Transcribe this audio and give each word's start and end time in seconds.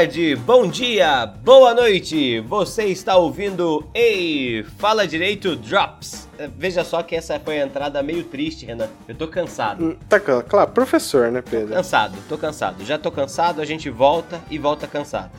Tarde, 0.00 0.34
bom 0.34 0.66
dia, 0.66 1.26
boa 1.26 1.74
noite. 1.74 2.40
Você 2.48 2.84
está 2.84 3.18
ouvindo 3.18 3.86
Ei, 3.92 4.64
fala 4.78 5.06
direito 5.06 5.54
Drops. 5.54 6.26
Eh, 6.38 6.48
Veja 6.56 6.82
só 6.84 7.02
que 7.02 7.14
essa 7.14 7.38
foi 7.38 7.60
a 7.60 7.66
entrada 7.66 8.02
meio 8.02 8.24
triste, 8.24 8.64
Renan. 8.64 8.88
Eu 9.06 9.14
tô 9.14 9.28
cansado. 9.28 9.84
Hum, 9.84 9.96
Tá 10.08 10.18
claro, 10.18 10.70
professor, 10.70 11.30
né, 11.30 11.42
Pedro? 11.42 11.74
Cansado, 11.74 12.16
tô 12.30 12.38
cansado. 12.38 12.82
Já 12.82 12.96
tô 12.96 13.12
cansado, 13.12 13.60
a 13.60 13.66
gente 13.66 13.90
volta 13.90 14.40
e 14.50 14.56
volta 14.56 14.86
cansado. 14.86 15.32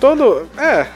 Todo. 0.00 0.48
É. 0.56 0.86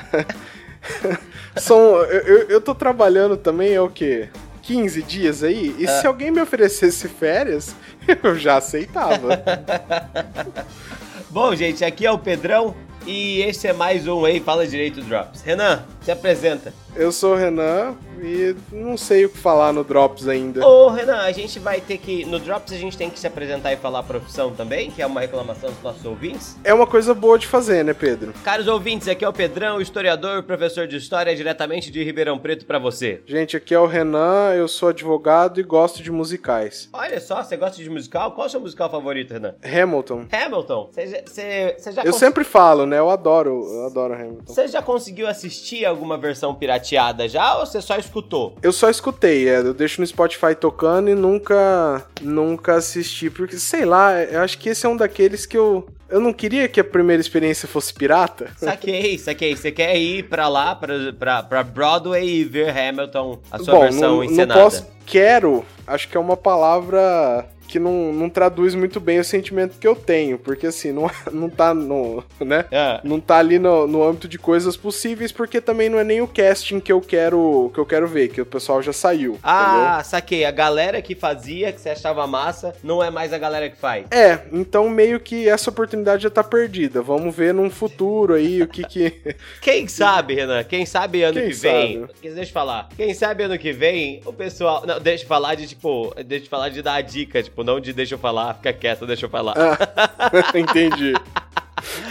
São. 1.61 1.79
Eu, 2.05 2.49
eu, 2.49 2.61
tô 2.63 2.75
trabalhando 2.75 3.37
também, 3.37 3.75
é 3.75 3.81
o 3.83 3.91
quê? 3.91 4.31
15 4.63 5.03
dias 5.03 5.43
aí? 5.43 5.77
E 5.79 5.87
se 5.87 6.07
alguém 6.07 6.31
me 6.31 6.41
oferecesse 6.41 7.07
férias, 7.07 7.77
eu 8.25 8.35
já 8.35 8.57
aceitava. 8.57 9.29
Bom, 11.31 11.55
gente, 11.55 11.85
aqui 11.85 12.07
é 12.07 12.11
o 12.11 12.19
Pedrão 12.19 12.75
e 13.07 13.41
esse 13.43 13.67
é 13.67 13.73
mais 13.73 14.07
um 14.07 14.27
Ei, 14.27 14.41
fala 14.41 14.67
direito 14.67 15.01
Drops. 15.01 15.41
Renan, 15.43 15.85
se 16.03 16.11
apresenta. 16.11 16.73
Eu 16.97 17.13
sou 17.13 17.35
o 17.35 17.37
Renan 17.37 17.95
e 18.21 18.57
não 18.73 18.97
sei 18.97 19.25
o 19.25 19.29
que 19.29 19.39
falar 19.39 19.73
no 19.73 19.85
Drops 19.85 20.27
ainda. 20.27 20.67
Ô, 20.67 20.89
Renan, 20.89 21.19
a 21.19 21.31
gente 21.31 21.59
vai 21.61 21.81
ter 21.81 21.97
que. 21.99 22.25
No 22.25 22.39
Drops 22.41 22.73
a 22.73 22.77
gente 22.77 22.97
tem 22.99 23.09
que 23.09 23.19
se 23.21 23.27
apresentar 23.27 23.73
e 23.73 23.77
falar 23.77 24.01
a 24.01 24.03
profissão 24.03 24.51
também, 24.53 24.91
que 24.91 25.01
é 25.01 25.07
uma 25.07 25.21
reclamação 25.21 25.71
dos 25.71 25.81
nossos 25.83 26.05
ouvintes. 26.05 26.57
É 26.65 26.75
uma 26.75 26.87
coisa 26.87 27.15
boa 27.15 27.39
de 27.39 27.47
fazer, 27.47 27.85
né, 27.85 27.95
Pedro? 27.95 28.33
Caros 28.45 28.67
ouvintes, 28.67 29.07
aqui 29.07 29.25
é 29.25 29.29
o 29.29 29.33
Pedrão, 29.33 29.81
historiador, 29.81 30.43
professor 30.43 30.87
de 30.89 30.97
história, 30.97 31.35
diretamente 31.37 31.91
de 31.91 32.03
Ribeirão 32.03 32.39
Preto 32.39 32.67
pra 32.67 32.79
você. 32.81 33.23
Gente, 33.27 33.57
aqui 33.57 33.73
é 33.73 33.79
o 33.79 33.87
Renan, 33.87 34.53
eu 34.55 34.67
sou 34.67 34.89
advogado 34.89 35.61
e 35.61 35.63
gosto 35.63 36.03
de 36.03 36.11
musicais. 36.11 36.89
Olha 36.93 37.21
só, 37.21 37.43
você 37.45 37.57
gosta 37.57 37.81
de 37.81 37.89
musical? 37.89 38.33
Qual 38.33 38.45
é 38.47 38.49
o 38.49 38.51
seu 38.51 38.61
musical 38.61 38.91
favorito, 38.91 39.33
Renan? 39.33 39.55
Hamilton. 39.63 40.27
Hamilton. 40.33 40.91
Você 40.93 41.77
já, 41.93 42.03
Eu 42.03 42.11
cons- 42.13 42.17
sempre 42.19 42.43
falo, 42.43 42.85
né? 42.89 42.99
Eu 42.99 43.11
adoro, 43.11 43.65
eu 43.71 43.87
adoro 43.87 44.15
Hamilton. 44.15 44.43
Você 44.47 44.67
já 44.69 44.83
conseguiu 44.83 45.29
assistir 45.29 45.85
alguma 45.85 46.17
versão 46.17 46.55
pirateada 46.55 47.29
já 47.29 47.59
ou 47.59 47.67
você 47.67 47.81
só 47.81 47.97
escutou? 47.97 48.57
Eu 48.63 48.73
só 48.73 48.91
escutei, 48.91 49.49
é, 49.49 49.59
eu 49.59 49.75
deixo 49.75 50.01
no 50.01 50.07
Spotify 50.07 50.55
tocando 50.55 51.11
e 51.11 51.15
nunca 51.15 52.05
nunca 52.21 52.75
assisti, 52.77 53.31
porque 53.31 53.57
sei 53.59 53.85
lá, 53.85 54.21
eu 54.23 54.41
acho 54.41 54.59
que 54.59 54.71
esse 54.71 54.85
é 54.85 54.89
um 54.89 54.97
daqueles 54.97 55.47
que 55.47 55.57
eu 55.57 55.87
eu 56.09 56.21
não 56.21 56.33
queria 56.33 56.67
que 56.69 56.81
a 56.81 56.85
primeira 56.85 57.21
experiência 57.21 57.69
fosse 57.69 57.93
pirata. 57.93 58.49
Saquei, 58.57 59.19
saquei. 59.19 59.55
Você 59.55 59.71
quer 59.71 59.95
ir 59.95 60.23
pra 60.23 60.49
lá, 60.49 60.75
pra, 60.75 61.13
pra, 61.13 61.43
pra 61.43 61.63
Broadway 61.63 62.27
e 62.27 62.45
ver 62.45 62.71
Hamilton, 62.71 63.39
a 63.51 63.59
sua 63.59 63.75
Bom, 63.75 63.81
versão 63.83 64.01
não, 64.01 64.17
não 64.17 64.25
encenada? 64.25 64.61
posso 64.61 64.87
quero, 65.05 65.65
acho 65.87 66.09
que 66.09 66.17
é 66.17 66.21
uma 66.21 66.37
palavra 66.37 67.47
que 67.69 67.79
não, 67.79 68.13
não 68.13 68.29
traduz 68.31 68.75
muito 68.75 68.99
bem 68.99 69.19
o 69.21 69.25
sentimento 69.25 69.79
que 69.79 69.87
eu 69.87 69.95
tenho, 69.95 70.39
porque 70.39 70.67
assim, 70.67 70.91
não, 70.91 71.11
não 71.33 71.49
tá 71.51 71.73
no, 71.75 72.25
né? 72.41 72.65
Ah, 72.73 73.01
Não 73.05 73.21
tá 73.21 73.37
ali 73.37 73.59
no, 73.59 73.87
no 73.87 74.03
âmbito 74.03 74.27
de 74.27 74.39
coisas 74.39 74.77
possíveis, 74.77 75.31
porque 75.31 75.61
também 75.61 75.89
não 75.89 75.99
é 75.99 76.05
nem 76.05 76.21
o 76.21 76.27
casting 76.27 76.81
que 76.81 76.91
eu 76.91 77.01
quero 77.01 77.71
que 77.75 77.79
eu 77.79 77.87
quero 77.87 78.09
ver, 78.09 78.29
que 78.29 78.41
o 78.41 78.47
pessoal 78.47 78.83
já 78.83 78.93
saiu, 78.93 79.33
entendeu? 79.33 79.43
Ah, 79.43 80.03
saquei. 80.05 80.45
A 80.45 80.51
galera 80.51 81.03
que 81.03 81.15
fazia, 81.15 81.73
que 81.73 81.81
você 81.81 81.91
achava 81.91 82.27
massa, 82.27 82.75
não 82.83 83.03
é 83.03 83.11
mais 83.11 83.33
a 83.33 83.39
galera 83.39 83.69
que 83.69 83.77
faz. 83.77 84.07
É, 84.11 84.41
então 84.53 84.89
meio 84.89 85.21
que 85.21 85.49
essa 85.49 85.71
oportunidade 85.71 86.23
já 86.23 86.31
tá 86.31 86.43
perdida. 86.43 87.03
Vamos 87.03 87.35
ver 87.35 87.53
num 87.53 87.71
futuro 87.71 88.35
aí 88.35 88.63
o 88.63 88.67
que 88.67 88.85
que. 88.85 89.13
Quem 89.61 89.87
sabe, 89.87 90.35
Renan? 90.35 90.65
Quem 90.65 90.87
sabe 90.87 91.23
ano 91.23 91.39
Quem 91.39 91.49
que 91.51 91.55
vem. 91.55 92.01
sabe? 92.01 92.13
Deixa 92.23 92.51
eu 92.51 92.55
falar. 92.55 92.89
Quem 92.97 93.13
sabe 93.15 93.43
ano 93.45 93.59
que 93.59 93.73
vem, 93.73 94.21
o 94.25 94.33
pessoal. 94.33 94.85
Não, 94.87 94.99
deixa 95.01 95.25
eu 95.25 95.29
falar 95.29 95.55
de 95.55 95.67
tipo. 95.67 96.15
Deixa 96.25 96.47
eu 96.47 96.49
falar 96.49 96.69
de 96.71 96.81
dar 96.83 96.95
a 96.95 97.01
dica, 97.01 97.43
tipo, 97.43 97.58
não 97.65 97.81
de 97.81 97.93
deixa 97.93 98.15
eu 98.15 98.19
falar, 98.19 98.55
fica 98.55 98.73
quieto, 98.73 99.07
deixa 99.07 99.27
eu 99.27 99.31
falar. 99.31 99.55
Ah, 99.57 100.53
entendi. 100.59 101.15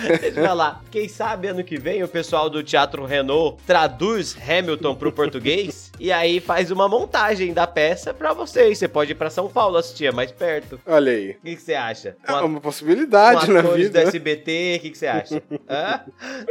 Deixa 0.22 0.40
eu 0.40 0.46
falar. 0.46 0.82
Quem 0.92 1.08
sabe 1.08 1.48
ano 1.48 1.64
que 1.64 1.78
vem 1.78 2.04
o 2.04 2.08
pessoal 2.08 2.50
do 2.50 2.64
Teatro 2.64 3.06
Renault 3.06 3.62
traduz 3.66 4.36
Hamilton 4.48 4.96
pro 4.96 5.12
português 5.12 5.92
e 6.00 6.12
aí 6.12 6.40
faz 6.40 6.72
uma 6.72 6.88
montagem 6.88 7.54
da 7.54 7.66
peça 7.68 8.14
pra 8.14 8.34
vocês. 8.34 8.78
Você 8.78 8.88
pode 8.88 9.12
ir 9.12 9.16
pra 9.16 9.30
São 9.30 9.48
Paulo 9.50 9.78
assistir, 9.78 10.06
é 10.08 10.12
mais 10.12 10.32
perto. 10.32 10.80
Olha 10.86 11.12
aí. 11.12 11.32
O 11.32 11.42
que, 11.46 11.56
que 11.56 11.62
você 11.62 11.74
acha? 11.74 12.16
É 12.24 12.28
Com 12.28 12.34
a- 12.38 12.46
uma 12.46 12.62
possibilidade 12.62 13.50
na 13.52 13.62
vida. 13.62 14.02
do 14.02 14.08
SBT, 14.08 14.76
o 14.78 14.82
que, 14.82 14.90
que 14.92 14.98
você 14.98 15.08
acha? 15.08 15.42
Hã? 15.70 16.02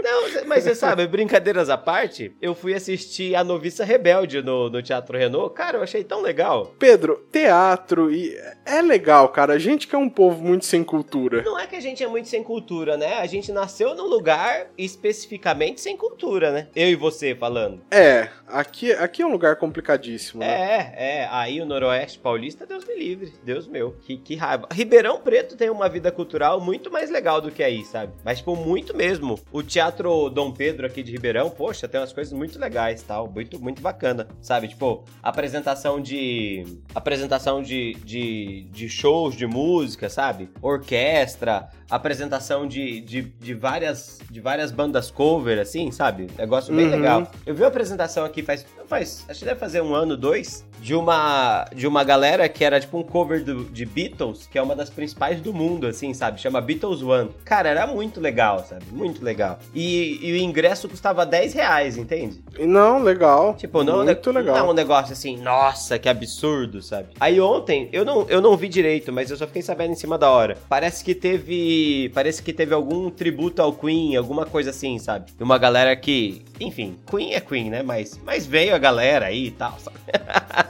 Não, 0.03 0.47
mas 0.47 0.65
você 0.65 0.75
sabe, 0.75 1.07
brincadeiras 1.07 1.69
à 1.71 1.77
parte, 1.77 2.35
eu 2.41 2.55
fui 2.55 2.75
assistir 2.75 3.35
A 3.35 3.45
Noviça 3.45 3.85
Rebelde 3.85 4.43
no, 4.43 4.69
no 4.71 4.83
Teatro 4.83 5.17
Renault. 5.19 5.55
Cara, 5.55 5.79
eu 5.79 5.83
achei 5.83 6.03
tão 6.05 6.21
legal. 6.23 6.75
Pedro, 6.79 7.27
teatro 7.33 8.11
e 8.11 8.35
é 8.65 8.81
legal, 8.83 9.29
cara. 9.29 9.55
A 9.55 9.59
gente 9.59 9.87
que 9.87 9.95
é 9.95 9.99
um 9.99 10.09
povo 10.09 10.43
muito 10.43 10.65
sem 10.65 10.83
cultura. 10.85 11.43
Não 11.43 11.59
é 11.59 11.67
que 11.67 11.77
a 11.77 11.81
gente 11.81 12.03
é 12.03 12.07
muito 12.07 12.29
sem 12.29 12.43
cultura, 12.43 12.97
né? 12.97 13.19
A 13.19 13.27
gente 13.27 13.36
nasceu 13.53 13.95
num 13.95 14.07
lugar 14.07 14.69
especificamente 14.77 15.81
sem 15.81 15.97
cultura, 15.97 16.51
né? 16.51 16.69
Eu 16.75 16.89
e 16.89 16.95
você 16.95 17.35
falando. 17.35 17.81
É, 17.91 18.29
aqui, 18.47 18.93
aqui 18.93 19.23
é 19.23 19.27
um 19.27 19.31
lugar 19.31 19.57
complicadíssimo, 19.57 20.41
né? 20.41 20.47
É, 20.47 21.23
é. 21.23 21.29
Aí 21.31 21.61
o 21.61 21.67
Noroeste 21.67 22.19
Paulista, 22.19 22.67
Deus 22.67 22.85
me 22.85 22.97
livre. 22.97 23.33
Deus 23.45 23.67
meu. 23.67 23.93
Que, 24.03 24.17
que 24.17 24.35
raiva. 24.35 24.69
Ribeirão 24.73 25.21
Preto 25.21 25.57
tem 25.57 25.71
uma 25.71 25.89
vida 25.89 26.11
cultural 26.11 26.61
muito 26.61 26.91
mais 26.91 27.11
legal 27.11 27.41
do 27.41 27.51
que 27.51 27.63
aí, 27.63 27.85
sabe? 27.85 28.13
Mas, 28.25 28.39
tipo, 28.39 28.57
muito 28.57 28.97
mesmo. 28.97 29.39
O 29.53 29.63
Teatro 29.63 30.29
Dom 30.31 30.53
Pedro 30.53 30.87
aqui 30.87 31.03
de 31.03 31.13
Ribeirão, 31.13 31.51
poxa, 31.51 31.89
tem 31.89 32.01
umas 32.01 32.13
coisas 32.13 32.33
muito 32.33 32.59
legais 32.59 33.03
tal. 33.03 33.29
Muito, 33.31 33.61
muito 33.61 33.83
bacana, 33.83 34.29
sabe? 34.41 34.69
Tipo, 34.69 35.05
apresentação 35.23 36.01
de. 36.01 36.65
Apresentação 36.95 37.63
de, 37.63 37.95
de, 38.05 38.69
de 38.71 38.89
shows 38.89 39.35
de 39.35 39.47
música, 39.47 40.09
sabe? 40.09 40.51
Orquestra. 40.61 41.69
Apresentação 41.89 42.67
de, 42.67 43.01
de, 43.01 43.23
de, 43.23 43.55
várias, 43.55 44.19
de 44.31 44.41
várias 44.41 44.73
bandas 44.73 45.11
cover, 45.11 45.59
assim, 45.61 45.91
sabe? 45.93 46.27
Negócio 46.37 46.75
bem 46.75 46.87
Uhum. 46.87 46.91
legal. 46.91 47.33
Eu 47.47 47.55
vi 47.55 47.63
uma 47.63 47.69
apresentação 47.69 48.25
aqui 48.25 48.43
faz, 48.43 48.67
faz. 48.89 49.25
Acho 49.29 49.39
que 49.41 49.45
deve 49.45 49.61
fazer 49.61 49.81
um 49.83 49.95
ano, 49.95 50.17
dois. 50.17 50.65
De 50.81 50.95
uma, 50.95 51.65
de 51.75 51.87
uma 51.87 52.05
galera 52.05 52.49
que 52.49 52.65
era 52.65 52.79
tipo 52.81 52.99
um 52.99 53.03
cover 53.03 53.45
do, 53.45 53.65
de 53.65 53.85
Beatles, 53.85 54.47
que 54.47 54.59
é 54.59 54.63
uma 54.63 54.77
das 54.77 54.91
principais 54.91 55.41
do 55.41 55.53
mundo, 55.53 55.87
assim, 55.87 56.15
sabe? 56.15 56.41
Chama 56.41 56.61
Beatles 56.61 57.03
One. 57.03 57.31
Cara, 57.45 57.69
era 57.69 57.87
muito 57.87 58.21
legal, 58.21 58.65
sabe? 58.69 58.85
Muito 58.93 59.25
legal. 59.25 59.59
E, 59.75 60.19
e 60.23 60.33
o 60.33 60.37
ingresso 60.37 60.89
custava 60.89 61.27
10 61.27 61.55
reais, 61.55 61.97
entende? 61.97 62.41
Não, 62.59 63.03
legal. 63.03 63.55
Tipo, 63.55 63.83
não, 63.83 64.05
muito 64.05 64.33
não 64.33 64.41
legal. 64.41 64.57
é 64.57 64.63
um 64.63 64.73
negócio 64.73 65.13
assim, 65.13 65.37
nossa, 65.37 65.99
que 65.99 66.09
absurdo, 66.09 66.83
sabe? 66.83 67.09
Aí 67.19 67.41
ontem, 67.41 67.89
eu 67.93 68.05
não, 68.05 68.27
eu 68.29 68.41
não 68.41 68.57
vi 68.57 68.69
direito, 68.69 69.13
mas 69.13 69.31
eu 69.31 69.37
só 69.37 69.47
fiquei 69.47 69.63
sabendo 69.63 69.93
em 69.93 69.97
cima 69.97 70.17
da 70.19 70.31
hora. 70.31 70.57
Parece 70.69 71.05
que 71.05 71.15
teve. 71.15 72.11
Parece 72.15 72.43
que 72.43 72.53
teve 72.53 72.75
algum 72.75 73.11
tributo 73.11 73.63
ao 73.63 73.73
Queen, 73.73 74.17
alguma 74.17 74.47
coisa 74.47 74.71
assim, 74.71 74.99
sabe? 74.99 75.33
De 75.37 75.43
uma 75.43 75.59
galera 75.59 75.95
que. 75.97 76.43
Enfim, 76.61 76.97
Queen 77.09 77.35
é 77.35 77.41
Queen, 77.41 77.71
né? 77.71 77.83
Mas, 77.83 78.21
mas 78.25 78.47
veio 78.47 78.75
a 78.75 78.79
galera 78.79 79.27
aí 79.27 79.47
e 79.47 79.51
tal, 79.51 79.77
sabe? 79.79 79.97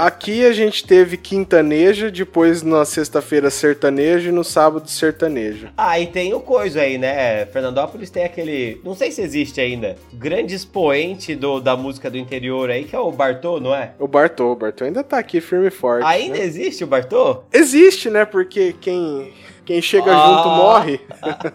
Aqui 0.00 0.46
a 0.46 0.52
gente 0.52 0.86
teve 0.86 1.18
quintaneja, 1.18 2.10
depois 2.10 2.62
na 2.62 2.86
sexta-feira 2.86 3.50
sertanejo 3.50 4.30
e 4.30 4.32
no 4.32 4.42
sábado 4.42 4.88
sertanejo. 4.88 5.68
Ah, 5.76 6.00
e 6.00 6.06
tem 6.06 6.32
o 6.32 6.40
coisa 6.40 6.80
aí, 6.80 6.96
né? 6.96 7.44
Fernandópolis 7.44 8.08
tem 8.08 8.24
aquele. 8.24 8.80
Não 8.82 8.94
sei 8.94 9.10
se 9.10 9.20
existe 9.20 9.60
ainda. 9.60 9.96
Grande 10.14 10.54
expoente 10.54 11.34
do, 11.34 11.60
da 11.60 11.76
música 11.76 12.10
do 12.10 12.16
interior 12.16 12.70
aí, 12.70 12.84
que 12.84 12.96
é 12.96 12.98
o 12.98 13.12
Bartô, 13.12 13.60
não 13.60 13.74
é? 13.74 13.92
O 13.98 14.08
Bartô, 14.08 14.52
o 14.52 14.56
Bartô 14.56 14.84
ainda 14.84 15.04
tá 15.04 15.18
aqui 15.18 15.38
firme 15.38 15.68
e 15.68 15.70
forte. 15.70 16.06
Ainda 16.06 16.38
né? 16.38 16.44
existe 16.44 16.82
o 16.82 16.86
Bartô? 16.86 17.42
Existe, 17.52 18.08
né? 18.08 18.24
Porque 18.24 18.74
quem, 18.80 19.34
quem 19.70 19.80
chega 19.80 20.12
Ah. 20.12 20.26
junto 20.26 20.48
morre. 20.48 21.00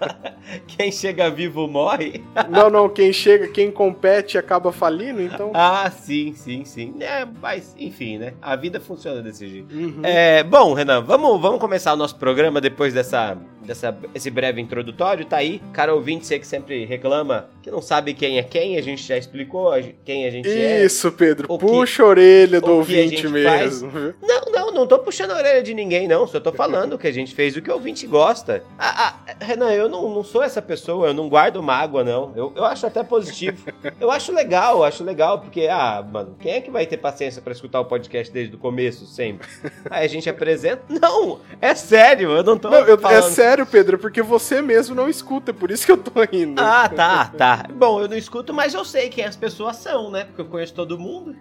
Quem 0.68 0.90
chega 0.92 1.30
vivo 1.30 1.68
morre? 1.68 2.24
Não, 2.50 2.70
não, 2.70 2.88
quem 2.88 3.12
chega, 3.12 3.48
quem 3.48 3.70
compete 3.72 4.38
acaba 4.38 4.72
falindo, 4.72 5.20
então. 5.22 5.52
Ah, 5.54 5.90
sim, 5.92 6.34
sim, 6.34 6.64
sim. 6.64 6.96
É, 7.02 7.26
mas, 7.42 7.76
enfim, 7.78 8.20
né? 8.20 8.34
A 8.42 8.56
vida 8.56 8.80
funciona 8.80 9.22
desse 9.22 9.48
jeito. 9.48 9.76
Uhum. 9.76 10.02
É, 10.04 10.44
bom, 10.44 10.74
Renan, 10.74 11.02
vamos, 11.02 11.42
vamos 11.42 11.60
começar 11.60 11.94
o 11.94 11.98
nosso 11.98 12.16
programa 12.18 12.62
depois 12.62 12.94
dessa, 12.94 13.38
dessa, 13.66 13.96
esse 14.14 14.30
breve 14.30 14.62
introdutório. 14.62 15.26
Tá 15.26 15.38
aí, 15.38 15.62
cara 15.74 15.94
ouvinte, 15.94 16.26
você 16.26 16.40
que 16.40 16.48
sempre 16.48 16.86
reclama 16.86 17.50
que 17.62 17.72
não 17.72 17.82
sabe 17.82 18.14
quem 18.14 18.38
é 18.38 18.44
quem, 18.44 18.78
a 18.78 18.82
gente 18.82 19.02
já 19.04 19.18
explicou 19.18 19.72
a 19.72 19.82
quem 20.04 20.26
a 20.26 20.30
gente 20.30 20.48
é. 20.48 20.84
Isso, 20.86 21.12
Pedro. 21.12 21.48
O 21.50 21.58
que- 21.58 21.66
Puxa 21.66 22.04
a 22.04 22.06
orelha 22.06 22.60
do 22.62 22.66
que 22.66 22.70
ouvinte 22.72 23.28
mesmo. 23.28 23.92
Não, 24.22 24.42
não, 24.52 24.72
não 24.72 24.88
tô 24.88 25.00
puxando 25.00 25.32
a 25.32 25.38
orelha 25.38 25.64
de 25.64 25.74
ninguém, 25.74 26.08
não. 26.08 26.28
Só 26.28 26.40
tô 26.40 26.52
falando 26.52 26.98
que 26.98 27.08
a 27.08 27.12
gente 27.12 27.34
fez 27.34 27.56
o 27.58 27.62
que 27.62 27.70
o 27.72 27.74
ouvinte 27.74 28.06
gosta. 28.06 28.64
Ah, 28.78 29.16
ah, 29.28 29.36
Renan, 29.44 29.72
eu 29.72 29.90
não, 29.90 30.10
não 30.14 30.24
sou 30.24 30.44
essa 30.44 30.62
pessoa, 30.62 31.08
eu 31.08 31.14
não 31.14 31.28
guardo 31.28 31.62
mágoa, 31.64 32.04
não. 32.04 32.32
Eu, 32.36 32.54
eu 32.56 32.64
acho 32.66 32.86
até 32.86 33.04
positivo. 33.04 33.66
Eu 34.00 34.12
acho 34.12 34.34
legal, 34.34 34.84
acho 34.84 35.04
legal, 35.04 35.40
porque, 35.40 35.68
ah, 35.72 36.06
mano, 36.12 36.36
quem 36.40 36.52
é 36.54 36.62
que 36.62 36.70
vai 36.70 36.86
ter 36.86 36.98
paciência 36.98 37.42
pra 37.42 37.54
escutar 37.54 37.80
o 37.80 37.86
podcast 37.86 38.32
desde 38.32 38.56
o 38.56 38.58
começo, 38.58 39.06
sempre? 39.06 39.48
Aí 39.90 40.06
a 40.06 40.10
gente 40.10 40.30
apresenta. 40.30 40.84
Não, 40.90 41.40
é 41.62 41.74
sério, 41.74 42.32
eu 42.32 42.44
não 42.44 42.58
tô 42.58 42.70
Não, 42.70 42.80
eu- 42.86 42.96
é 42.96 42.98
falando. 42.98 43.24
sério 43.32 43.55
sério, 43.56 43.66
Pedro, 43.66 43.98
porque 43.98 44.22
você 44.22 44.62
mesmo 44.62 44.94
não 44.94 45.08
escuta, 45.08 45.52
é 45.52 45.54
por 45.54 45.72
isso 45.72 45.86
que 45.86 45.92
eu 45.92 45.98
tô 45.98 46.12
rindo. 46.24 46.62
Ah, 46.62 46.90
tá, 46.90 47.26
tá. 47.38 47.66
Bom, 47.74 48.02
eu 48.02 48.08
não 48.10 48.18
escuto, 48.18 48.54
mas 48.54 48.74
eu 48.74 48.84
sei 48.84 49.08
quem 49.08 49.24
as 49.24 49.38
pessoas 49.38 49.78
são, 49.78 50.12
né? 50.12 50.26
Porque 50.26 50.42
eu 50.42 50.46
conheço 50.46 50.74
todo 50.74 51.00
mundo. 51.00 51.36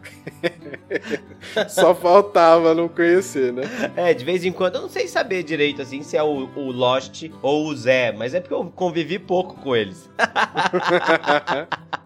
Só 1.69 1.93
faltava 1.95 2.73
não 2.73 2.89
conhecer, 2.89 3.53
né? 3.53 3.65
É, 3.97 4.15
de 4.15 4.25
vez 4.25 4.45
em 4.45 4.53
quando 4.53 4.77
eu 4.77 4.83
não 4.83 4.89
sei 4.89 5.09
saber 5.09 5.43
direito, 5.43 5.83
assim, 5.83 6.03
se 6.03 6.17
é 6.17 6.23
o, 6.23 6.49
o 6.55 6.71
Lost 6.71 7.25
ou 7.43 7.67
o 7.67 7.77
Zé, 7.77 8.13
mas 8.13 8.33
é 8.33 8.41
porque 8.41 8.55
eu 8.55 8.65
convivi 8.67 9.19
pouco 9.19 9.57
com 9.57 9.75
eles. 9.75 10.09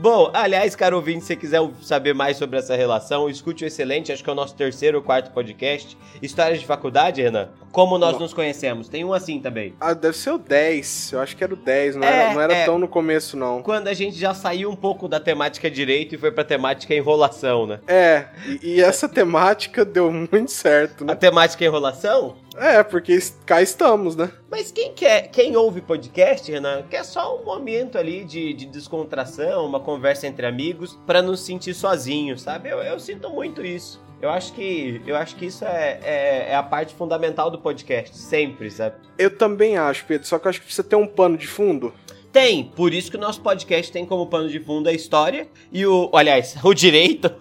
Bom, 0.00 0.30
aliás, 0.32 0.74
caro 0.74 0.96
ouvinte, 0.96 1.20
se 1.20 1.26
você 1.26 1.36
quiser 1.36 1.60
saber 1.82 2.14
mais 2.14 2.38
sobre 2.38 2.58
essa 2.58 2.74
relação, 2.74 3.28
escute 3.28 3.64
o 3.64 3.66
Excelente, 3.66 4.10
acho 4.10 4.24
que 4.24 4.30
é 4.30 4.32
o 4.32 4.36
nosso 4.36 4.54
terceiro 4.54 4.96
ou 4.96 5.04
quarto 5.04 5.30
podcast. 5.30 5.94
Histórias 6.22 6.58
de 6.58 6.64
faculdade, 6.64 7.20
Renan? 7.20 7.50
Como 7.72 7.98
nós 7.98 8.14
não. 8.14 8.20
nos 8.20 8.34
conhecemos? 8.34 8.88
Tem 8.88 9.04
um 9.04 9.12
assim 9.12 9.40
também. 9.40 9.74
Ah, 9.80 9.94
deve 9.94 10.16
ser 10.16 10.30
o 10.30 10.38
10. 10.38 11.12
Eu 11.12 11.20
acho 11.20 11.36
que 11.36 11.44
era 11.44 11.54
o 11.54 11.56
10, 11.56 11.96
não 11.96 12.06
é, 12.06 12.10
era, 12.10 12.34
não 12.34 12.40
era 12.40 12.52
é, 12.52 12.64
tão 12.64 12.78
no 12.78 12.88
começo, 12.88 13.36
não. 13.36 13.62
Quando 13.62 13.88
a 13.88 13.94
gente 13.94 14.16
já 14.16 14.34
saiu 14.34 14.70
um 14.70 14.76
pouco 14.76 15.08
da 15.08 15.20
temática 15.20 15.70
direito 15.70 16.14
e 16.14 16.18
foi 16.18 16.32
pra 16.32 16.44
temática 16.44 16.94
enrolação, 16.94 17.66
né? 17.66 17.80
É, 17.86 18.26
e, 18.62 18.74
e 18.76 18.80
essa 18.80 19.08
temática 19.08 19.84
deu 19.84 20.10
muito 20.10 20.50
certo, 20.50 21.04
né? 21.04 21.12
A 21.12 21.16
temática 21.16 21.64
enrolação? 21.64 22.36
É, 22.56 22.82
porque 22.82 23.18
cá 23.46 23.62
estamos, 23.62 24.16
né? 24.16 24.30
Mas 24.50 24.72
quem 24.72 24.92
quer, 24.92 25.28
quem 25.28 25.56
ouve 25.56 25.80
podcast, 25.80 26.50
Renan, 26.50 26.82
quer 26.90 27.04
só 27.04 27.40
um 27.40 27.44
momento 27.44 27.96
ali 27.96 28.24
de, 28.24 28.52
de 28.52 28.66
descontração, 28.66 29.64
uma 29.64 29.80
conversa 29.80 30.26
entre 30.26 30.46
amigos, 30.46 30.98
para 31.06 31.22
não 31.22 31.36
se 31.36 31.44
sentir 31.44 31.74
sozinho, 31.74 32.36
sabe? 32.38 32.68
Eu, 32.68 32.78
eu, 32.78 32.98
sinto 32.98 33.30
muito 33.30 33.64
isso. 33.64 34.02
Eu 34.22 34.28
acho 34.28 34.52
que, 34.52 35.00
eu 35.06 35.16
acho 35.16 35.34
que 35.36 35.46
isso 35.46 35.64
é, 35.64 35.98
é, 36.02 36.46
é, 36.50 36.54
a 36.54 36.62
parte 36.62 36.94
fundamental 36.94 37.50
do 37.50 37.58
podcast, 37.58 38.16
sempre, 38.18 38.70
sabe? 38.70 38.96
Eu 39.16 39.34
também 39.36 39.78
acho, 39.78 40.04
Pedro, 40.04 40.26
só 40.26 40.38
que 40.38 40.46
eu 40.46 40.50
acho 40.50 40.60
que 40.60 40.66
precisa 40.66 40.86
ter 40.86 40.96
um 40.96 41.06
pano 41.06 41.38
de 41.38 41.46
fundo. 41.46 41.94
Tem, 42.30 42.64
por 42.64 42.92
isso 42.92 43.10
que 43.10 43.16
o 43.16 43.20
nosso 43.20 43.40
podcast 43.40 43.90
tem 43.90 44.04
como 44.04 44.26
pano 44.26 44.50
de 44.50 44.60
fundo 44.60 44.88
a 44.88 44.92
história 44.92 45.48
e 45.72 45.86
o. 45.86 46.10
Aliás, 46.12 46.54
o 46.62 46.74
direito. 46.74 47.28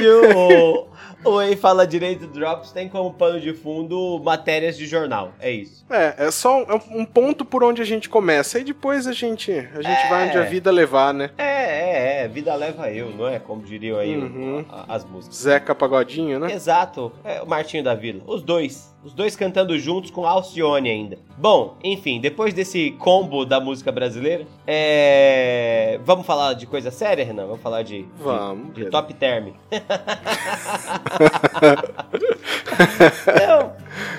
e 0.00 0.08
o, 0.08 0.86
o 1.28 1.42
Ei 1.42 1.56
Fala 1.56 1.86
Direito 1.86 2.26
Drops 2.26 2.72
tem 2.72 2.88
como 2.88 3.12
pano 3.12 3.40
de 3.40 3.52
fundo 3.52 4.20
matérias 4.22 4.76
de 4.76 4.86
jornal. 4.86 5.32
É 5.38 5.50
isso. 5.50 5.84
É, 5.90 6.26
é 6.26 6.30
só 6.30 6.62
um, 6.62 7.00
um 7.00 7.04
ponto 7.04 7.44
por 7.44 7.62
onde 7.62 7.82
a 7.82 7.84
gente 7.84 8.08
começa. 8.08 8.58
E 8.58 8.64
depois 8.64 9.06
a 9.06 9.12
gente, 9.12 9.52
a 9.52 9.82
gente 9.82 10.06
é, 10.06 10.08
vai 10.08 10.28
onde 10.28 10.38
a 10.38 10.42
vida 10.42 10.70
levar, 10.70 11.12
né? 11.12 11.30
É, 11.38 11.44
é, 11.44 12.24
é. 12.24 12.28
Vida 12.28 12.54
leva 12.54 12.90
eu, 12.90 13.10
não 13.10 13.26
é? 13.26 13.38
Como 13.38 13.62
diriam 13.62 13.98
aí 13.98 14.16
uhum. 14.16 14.64
as 14.88 15.04
músicas. 15.04 15.36
Zeca 15.36 15.74
Pagodinho, 15.74 16.38
né? 16.38 16.52
Exato. 16.52 17.12
É, 17.24 17.42
o 17.42 17.46
Martinho 17.46 17.82
da 17.82 17.94
Vila. 17.94 18.22
Os 18.26 18.42
dois. 18.42 18.96
Os 19.02 19.14
dois 19.14 19.36
cantando 19.36 19.78
juntos 19.78 20.10
com 20.10 20.26
Alcione 20.26 20.90
ainda. 20.90 21.18
Bom, 21.36 21.76
enfim, 21.84 22.20
depois 22.20 22.52
desse 22.52 22.90
combo 22.92 23.44
da 23.44 23.60
música 23.60 23.92
brasileira, 23.92 24.44
é... 24.66 26.00
vamos 26.04 26.26
falar 26.26 26.54
de 26.54 26.66
coisa 26.66 26.90
séria, 26.90 27.24
Renan? 27.24 27.46
Vamos 27.46 27.62
falar 27.62 27.82
de, 27.82 28.04
vamos, 28.16 28.74
de, 28.74 28.84
de 28.84 28.90
top 28.90 29.14
term. 29.14 29.52
então, 33.22 33.72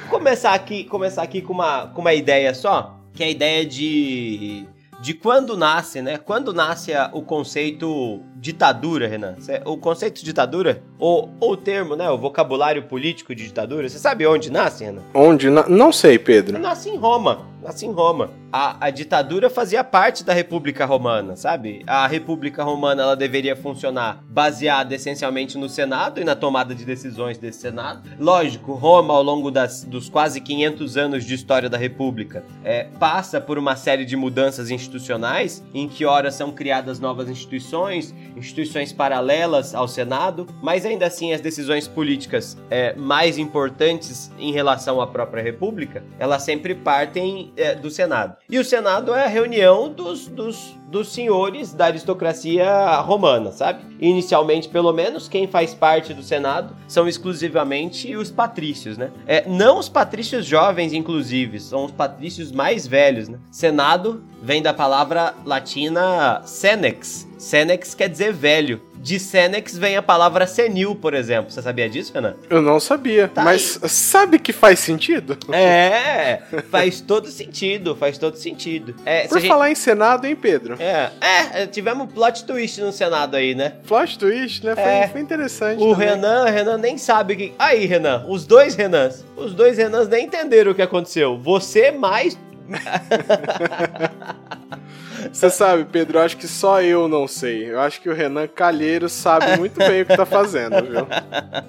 começar 0.09 0.53
aqui, 0.53 0.85
começar 0.85 1.23
aqui 1.23 1.41
com 1.41 1.51
uma, 1.51 1.87
com 1.87 1.99
uma 1.99 2.13
ideia 2.13 2.53
só, 2.53 2.95
que 3.13 3.21
é 3.21 3.25
a 3.27 3.29
ideia 3.29 3.65
de 3.65 4.65
de 5.01 5.13
quando 5.13 5.55
nasce, 5.55 6.01
né? 6.01 6.17
Quando 6.17 6.53
nasce 6.53 6.91
o 7.13 7.21
conceito 7.21 8.21
ditadura, 8.39 9.07
Renan? 9.07 9.35
O 9.65 9.77
conceito 9.77 10.23
ditadura, 10.23 10.81
ou 10.97 11.29
o 11.39 11.57
termo, 11.57 11.95
né? 11.95 12.09
O 12.09 12.17
vocabulário 12.17 12.83
político 12.83 13.35
de 13.35 13.43
ditadura, 13.43 13.87
você 13.87 13.99
sabe 13.99 14.25
onde 14.25 14.51
nasce, 14.51 14.83
Renan? 14.83 15.01
Onde? 15.13 15.49
Não 15.49 15.91
sei, 15.91 16.17
Pedro. 16.17 16.57
Nasce 16.57 16.89
em 16.89 16.97
Roma 16.97 17.49
nasce 17.61 17.85
em 17.85 17.91
Roma. 17.91 18.31
A, 18.51 18.87
a, 18.87 18.89
ditadura 18.89 19.49
fazia 19.49 19.83
parte 19.83 20.23
da 20.23 20.33
República 20.33 20.85
Romana, 20.85 21.35
sabe? 21.35 21.83
A 21.85 22.07
República 22.07 22.63
Romana 22.63 23.03
ela 23.03 23.15
deveria 23.15 23.55
funcionar 23.55 24.23
baseada 24.27 24.95
essencialmente 24.95 25.57
no 25.57 25.69
Senado 25.69 26.19
e 26.19 26.23
na 26.23 26.35
tomada 26.35 26.73
de 26.73 26.83
decisões 26.83 27.37
desse 27.37 27.59
Senado. 27.59 28.09
Lógico, 28.17 28.73
Roma, 28.73 29.13
ao 29.13 29.21
longo 29.21 29.51
das, 29.51 29.83
dos 29.83 30.09
quase 30.09 30.41
500 30.41 30.97
anos 30.97 31.25
de 31.25 31.35
história 31.35 31.69
da 31.69 31.77
República, 31.77 32.43
é, 32.63 32.85
passa 32.99 33.39
por 33.39 33.57
uma 33.57 33.75
série 33.75 34.05
de 34.05 34.15
mudanças 34.15 34.71
institucionais, 34.71 35.63
em 35.73 35.87
que 35.87 36.05
ora 36.05 36.31
são 36.31 36.51
criadas 36.51 36.99
novas 36.99 37.29
instituições, 37.29 38.15
instituições 38.39 38.91
paralelas 38.91 39.75
ao 39.75 39.87
Senado, 39.87 40.47
mas 40.61 40.85
ainda 40.85 41.05
assim 41.05 41.33
as 41.33 41.41
decisões 41.41 41.87
políticas 41.87 42.57
é, 42.69 42.95
mais 42.95 43.37
importantes 43.37 44.31
em 44.39 44.51
relação 44.51 45.01
à 45.01 45.07
própria 45.07 45.43
República, 45.43 46.03
elas 46.17 46.43
sempre 46.43 46.73
partem 46.73 47.51
é, 47.55 47.75
do 47.75 47.89
Senado. 47.89 48.37
E 48.49 48.57
o 48.57 48.65
Senado 48.65 49.13
é 49.13 49.25
a 49.25 49.27
reunião 49.27 49.91
dos, 49.91 50.27
dos, 50.27 50.75
dos 50.89 51.11
senhores 51.11 51.73
da 51.73 51.85
aristocracia 51.85 52.99
romana, 53.01 53.51
sabe? 53.51 53.81
Inicialmente, 53.99 54.67
pelo 54.67 54.91
menos, 54.91 55.27
quem 55.27 55.47
faz 55.47 55.73
parte 55.73 56.13
do 56.13 56.23
Senado 56.23 56.75
são 56.87 57.07
exclusivamente 57.07 58.15
os 58.15 58.31
patrícios, 58.31 58.97
né? 58.97 59.11
É, 59.27 59.47
não 59.47 59.77
os 59.77 59.87
patrícios 59.87 60.45
jovens, 60.45 60.93
inclusive, 60.93 61.59
são 61.59 61.85
os 61.85 61.91
patrícios 61.91 62.51
mais 62.51 62.87
velhos, 62.87 63.29
né? 63.29 63.37
Senado 63.51 64.23
vem 64.41 64.61
da 64.61 64.73
palavra 64.73 65.35
latina 65.45 66.41
senex. 66.43 67.27
Senex 67.37 67.93
quer 67.93 68.09
dizer 68.09 68.33
velho 68.33 68.81
de 69.01 69.19
Senex 69.19 69.77
vem 69.77 69.95
a 69.95 70.01
palavra 70.01 70.45
senil, 70.45 70.93
por 70.93 71.13
exemplo. 71.13 71.51
Você 71.51 71.61
sabia 71.61 71.89
disso, 71.89 72.11
Renan? 72.13 72.35
Eu 72.49 72.61
não 72.61 72.79
sabia. 72.79 73.27
Tá 73.27 73.43
mas 73.43 73.79
aí. 73.81 73.89
sabe 73.89 74.39
que 74.39 74.51
faz 74.51 74.79
sentido? 74.79 75.37
É, 75.53 76.41
faz 76.69 76.99
todo 76.99 77.27
sentido, 77.27 77.95
faz 77.95 78.17
todo 78.17 78.35
sentido. 78.35 78.95
É, 79.05 79.27
por 79.27 79.41
falar 79.41 79.69
gente... 79.69 79.77
em 79.77 79.81
Senado, 79.81 80.25
hein, 80.25 80.35
Pedro? 80.35 80.75
É, 80.79 81.11
é, 81.21 81.67
tivemos 81.67 82.11
plot 82.11 82.45
twist 82.45 82.81
no 82.81 82.91
Senado 82.91 83.35
aí, 83.35 83.55
né? 83.55 83.73
Plot 83.87 84.19
twist, 84.19 84.65
né? 84.65 84.75
Foi, 84.75 84.83
é. 84.83 85.07
foi 85.07 85.21
interessante. 85.21 85.81
O 85.81 85.91
também. 85.91 86.09
Renan, 86.09 86.45
Renan 86.45 86.77
nem 86.77 86.97
sabe 86.97 87.35
que. 87.35 87.53
Aí, 87.57 87.85
Renan, 87.85 88.25
os 88.27 88.45
dois 88.45 88.75
Renans. 88.75 89.25
Os 89.35 89.53
dois 89.53 89.77
Renans 89.77 90.07
nem 90.07 90.25
entenderam 90.25 90.71
o 90.71 90.75
que 90.75 90.81
aconteceu. 90.81 91.39
Você 91.39 91.91
mais. 91.91 92.37
Você 95.31 95.49
sabe, 95.49 95.85
Pedro, 95.85 96.19
eu 96.19 96.23
acho 96.23 96.37
que 96.37 96.47
só 96.47 96.81
eu 96.81 97.07
não 97.07 97.27
sei. 97.27 97.71
Eu 97.71 97.79
acho 97.79 98.01
que 98.01 98.09
o 98.09 98.13
Renan 98.13 98.47
Calheiro 98.47 99.09
sabe 99.09 99.57
muito 99.57 99.77
bem 99.77 100.01
o 100.01 100.05
que 100.05 100.15
tá 100.15 100.25
fazendo, 100.25 100.75
viu? 100.81 101.07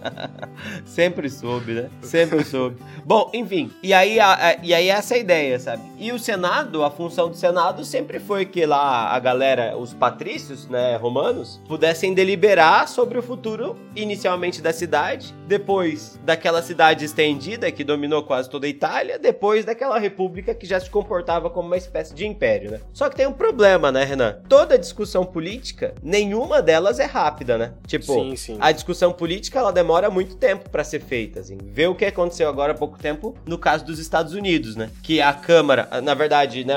Sempre 0.85 1.29
soube, 1.29 1.73
né? 1.73 1.91
Sempre 2.03 2.45
soube. 2.45 2.77
Bom, 3.05 3.31
enfim, 3.33 3.71
e 3.83 3.93
aí, 3.93 4.21
a, 4.21 4.35
a, 4.35 4.57
e 4.63 4.75
aí 4.75 4.89
essa 4.89 5.15
é 5.15 5.17
a 5.19 5.21
ideia, 5.21 5.59
sabe? 5.59 5.83
E 5.99 6.13
o 6.13 6.19
Senado, 6.19 6.85
a 6.85 6.91
função 6.91 7.29
do 7.29 7.37
Senado 7.37 7.85
sempre 7.85 8.19
foi 8.19 8.45
que 8.45 8.65
lá 8.65 9.09
a 9.09 9.19
galera, 9.19 9.77
os 9.77 9.93
patrícios, 9.93 10.69
né, 10.69 10.97
romanos, 10.97 11.61
pudessem 11.67 12.15
deliberar 12.15 12.89
sobre 12.89 13.19
o 13.19 13.23
futuro 13.23 13.77
inicialmente 13.97 14.61
da 14.63 14.73
cidade, 14.73 15.35
depois 15.47 16.19
daquela 16.25 16.63
cidade 16.63 17.05
estendida 17.05 17.71
que 17.73 17.85
dominou 17.85 18.23
quase 18.23 18.49
toda 18.49 18.67
a 18.67 18.71
Itália, 18.71 19.19
depois 19.19 19.65
daquela 19.65 19.99
república 19.99 20.55
que 20.55 20.67
já 20.67 20.79
se 20.79 20.91
comportava 20.91 21.51
como 21.51 21.67
uma 21.67 21.77
espécie 21.77 22.15
de 22.15 22.27
império, 22.27 22.71
né? 22.71 22.81
Só 22.93 23.09
que 23.09 23.17
tem 23.17 23.27
um 23.27 23.33
problema, 23.41 23.91
né, 23.91 24.05
Renan? 24.05 24.37
Toda 24.47 24.79
discussão 24.79 25.25
política, 25.25 25.95
nenhuma 26.03 26.61
delas 26.61 27.01
é 27.01 27.07
rápida, 27.07 27.57
né? 27.57 27.73
Tipo, 27.87 28.13
sim, 28.13 28.37
sim. 28.37 28.59
a 28.61 28.71
discussão 28.71 29.13
política 29.13 29.59
ela 29.59 29.73
demora 29.73 30.11
muito 30.11 30.37
tempo 30.37 30.69
para 30.69 30.85
ser 30.85 31.01
feita, 31.01 31.41
assim. 31.41 31.57
Vê 31.65 31.87
o 31.87 31.95
que 31.95 32.05
aconteceu 32.05 32.47
agora 32.51 32.73
há 32.73 32.75
pouco 32.75 32.99
tempo 32.99 33.35
no 33.47 33.57
caso 33.57 33.87
dos 33.87 33.99
Estados 33.99 34.35
Unidos, 34.35 34.77
né? 34.77 34.91
Que 35.03 35.23
a 35.23 35.33
Câmara, 35.33 35.89
na 36.03 36.13
verdade, 36.13 36.65
né, 36.65 36.75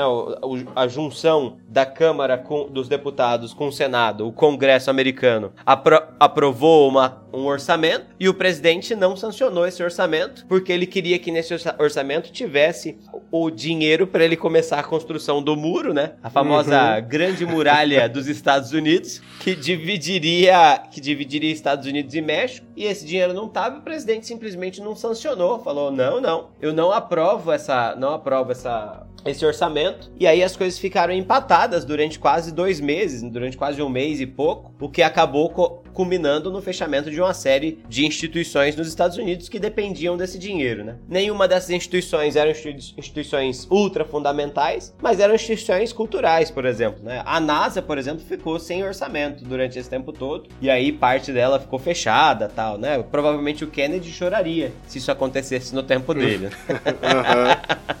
a 0.74 0.88
junção 0.88 1.58
da 1.68 1.84
Câmara 1.84 2.38
com, 2.38 2.66
dos 2.66 2.88
Deputados 2.88 3.52
com 3.52 3.68
o 3.68 3.72
Senado, 3.72 4.26
o 4.26 4.32
Congresso 4.32 4.88
americano, 4.88 5.52
apro 5.66 6.02
aprovou 6.18 6.88
uma, 6.88 7.23
um 7.34 7.46
orçamento 7.46 8.06
e 8.18 8.28
o 8.28 8.34
presidente 8.34 8.94
não 8.94 9.16
sancionou 9.16 9.66
esse 9.66 9.82
orçamento 9.82 10.46
porque 10.46 10.72
ele 10.72 10.86
queria 10.86 11.18
que 11.18 11.30
nesse 11.30 11.54
orçamento 11.78 12.30
tivesse 12.32 12.98
o 13.30 13.50
dinheiro 13.50 14.06
para 14.06 14.24
ele 14.24 14.36
começar 14.36 14.78
a 14.78 14.82
construção 14.82 15.42
do 15.42 15.56
muro, 15.56 15.92
né? 15.92 16.12
A 16.22 16.30
famosa 16.30 16.96
uhum. 16.96 17.08
Grande 17.08 17.44
Muralha 17.44 18.08
dos 18.08 18.28
Estados 18.28 18.72
Unidos, 18.72 19.20
que 19.40 19.54
dividiria, 19.54 20.82
que 20.90 21.00
dividiria 21.00 21.50
Estados 21.50 21.86
Unidos 21.86 22.14
e 22.14 22.20
México, 22.20 22.66
e 22.76 22.84
esse 22.84 23.04
dinheiro 23.04 23.32
não 23.32 23.48
tava, 23.48 23.78
o 23.78 23.82
presidente 23.82 24.26
simplesmente 24.26 24.80
não 24.80 24.94
sancionou, 24.94 25.58
falou: 25.58 25.90
"Não, 25.90 26.20
não, 26.20 26.50
eu 26.60 26.72
não 26.72 26.92
aprovo 26.92 27.50
essa, 27.50 27.94
não 27.96 28.14
aprovo 28.14 28.52
essa 28.52 29.06
esse 29.24 29.44
orçamento. 29.44 30.12
E 30.18 30.26
aí 30.26 30.42
as 30.42 30.56
coisas 30.56 30.78
ficaram 30.78 31.12
empatadas 31.12 31.84
durante 31.84 32.18
quase 32.18 32.52
dois 32.52 32.80
meses, 32.80 33.22
durante 33.22 33.56
quase 33.56 33.80
um 33.82 33.88
mês 33.88 34.20
e 34.20 34.26
pouco, 34.26 34.72
o 34.78 34.88
que 34.88 35.02
acabou 35.02 35.82
culminando 35.94 36.50
no 36.50 36.60
fechamento 36.60 37.10
de 37.10 37.20
uma 37.20 37.32
série 37.32 37.78
de 37.88 38.04
instituições 38.04 38.76
nos 38.76 38.88
Estados 38.88 39.16
Unidos 39.16 39.48
que 39.48 39.58
dependiam 39.58 40.16
desse 40.16 40.38
dinheiro, 40.38 40.84
né? 40.84 40.96
Nenhuma 41.08 41.48
dessas 41.48 41.70
instituições 41.70 42.36
eram 42.36 42.50
instituições 42.50 43.66
ultra 43.70 44.04
fundamentais, 44.04 44.94
mas 45.00 45.20
eram 45.20 45.34
instituições 45.34 45.92
culturais, 45.92 46.50
por 46.50 46.66
exemplo, 46.66 47.02
né? 47.02 47.22
A 47.24 47.40
NASA, 47.40 47.80
por 47.80 47.96
exemplo, 47.96 48.24
ficou 48.24 48.58
sem 48.58 48.84
orçamento 48.84 49.44
durante 49.44 49.78
esse 49.78 49.88
tempo 49.88 50.12
todo, 50.12 50.48
e 50.60 50.68
aí 50.68 50.92
parte 50.92 51.32
dela 51.32 51.60
ficou 51.60 51.78
fechada, 51.78 52.48
tal, 52.48 52.76
né? 52.76 53.02
Provavelmente 53.02 53.64
o 53.64 53.68
Kennedy 53.68 54.10
choraria 54.10 54.72
se 54.86 54.98
isso 54.98 55.10
acontecesse 55.10 55.74
no 55.74 55.82
tempo 55.82 56.12
dele. 56.12 56.50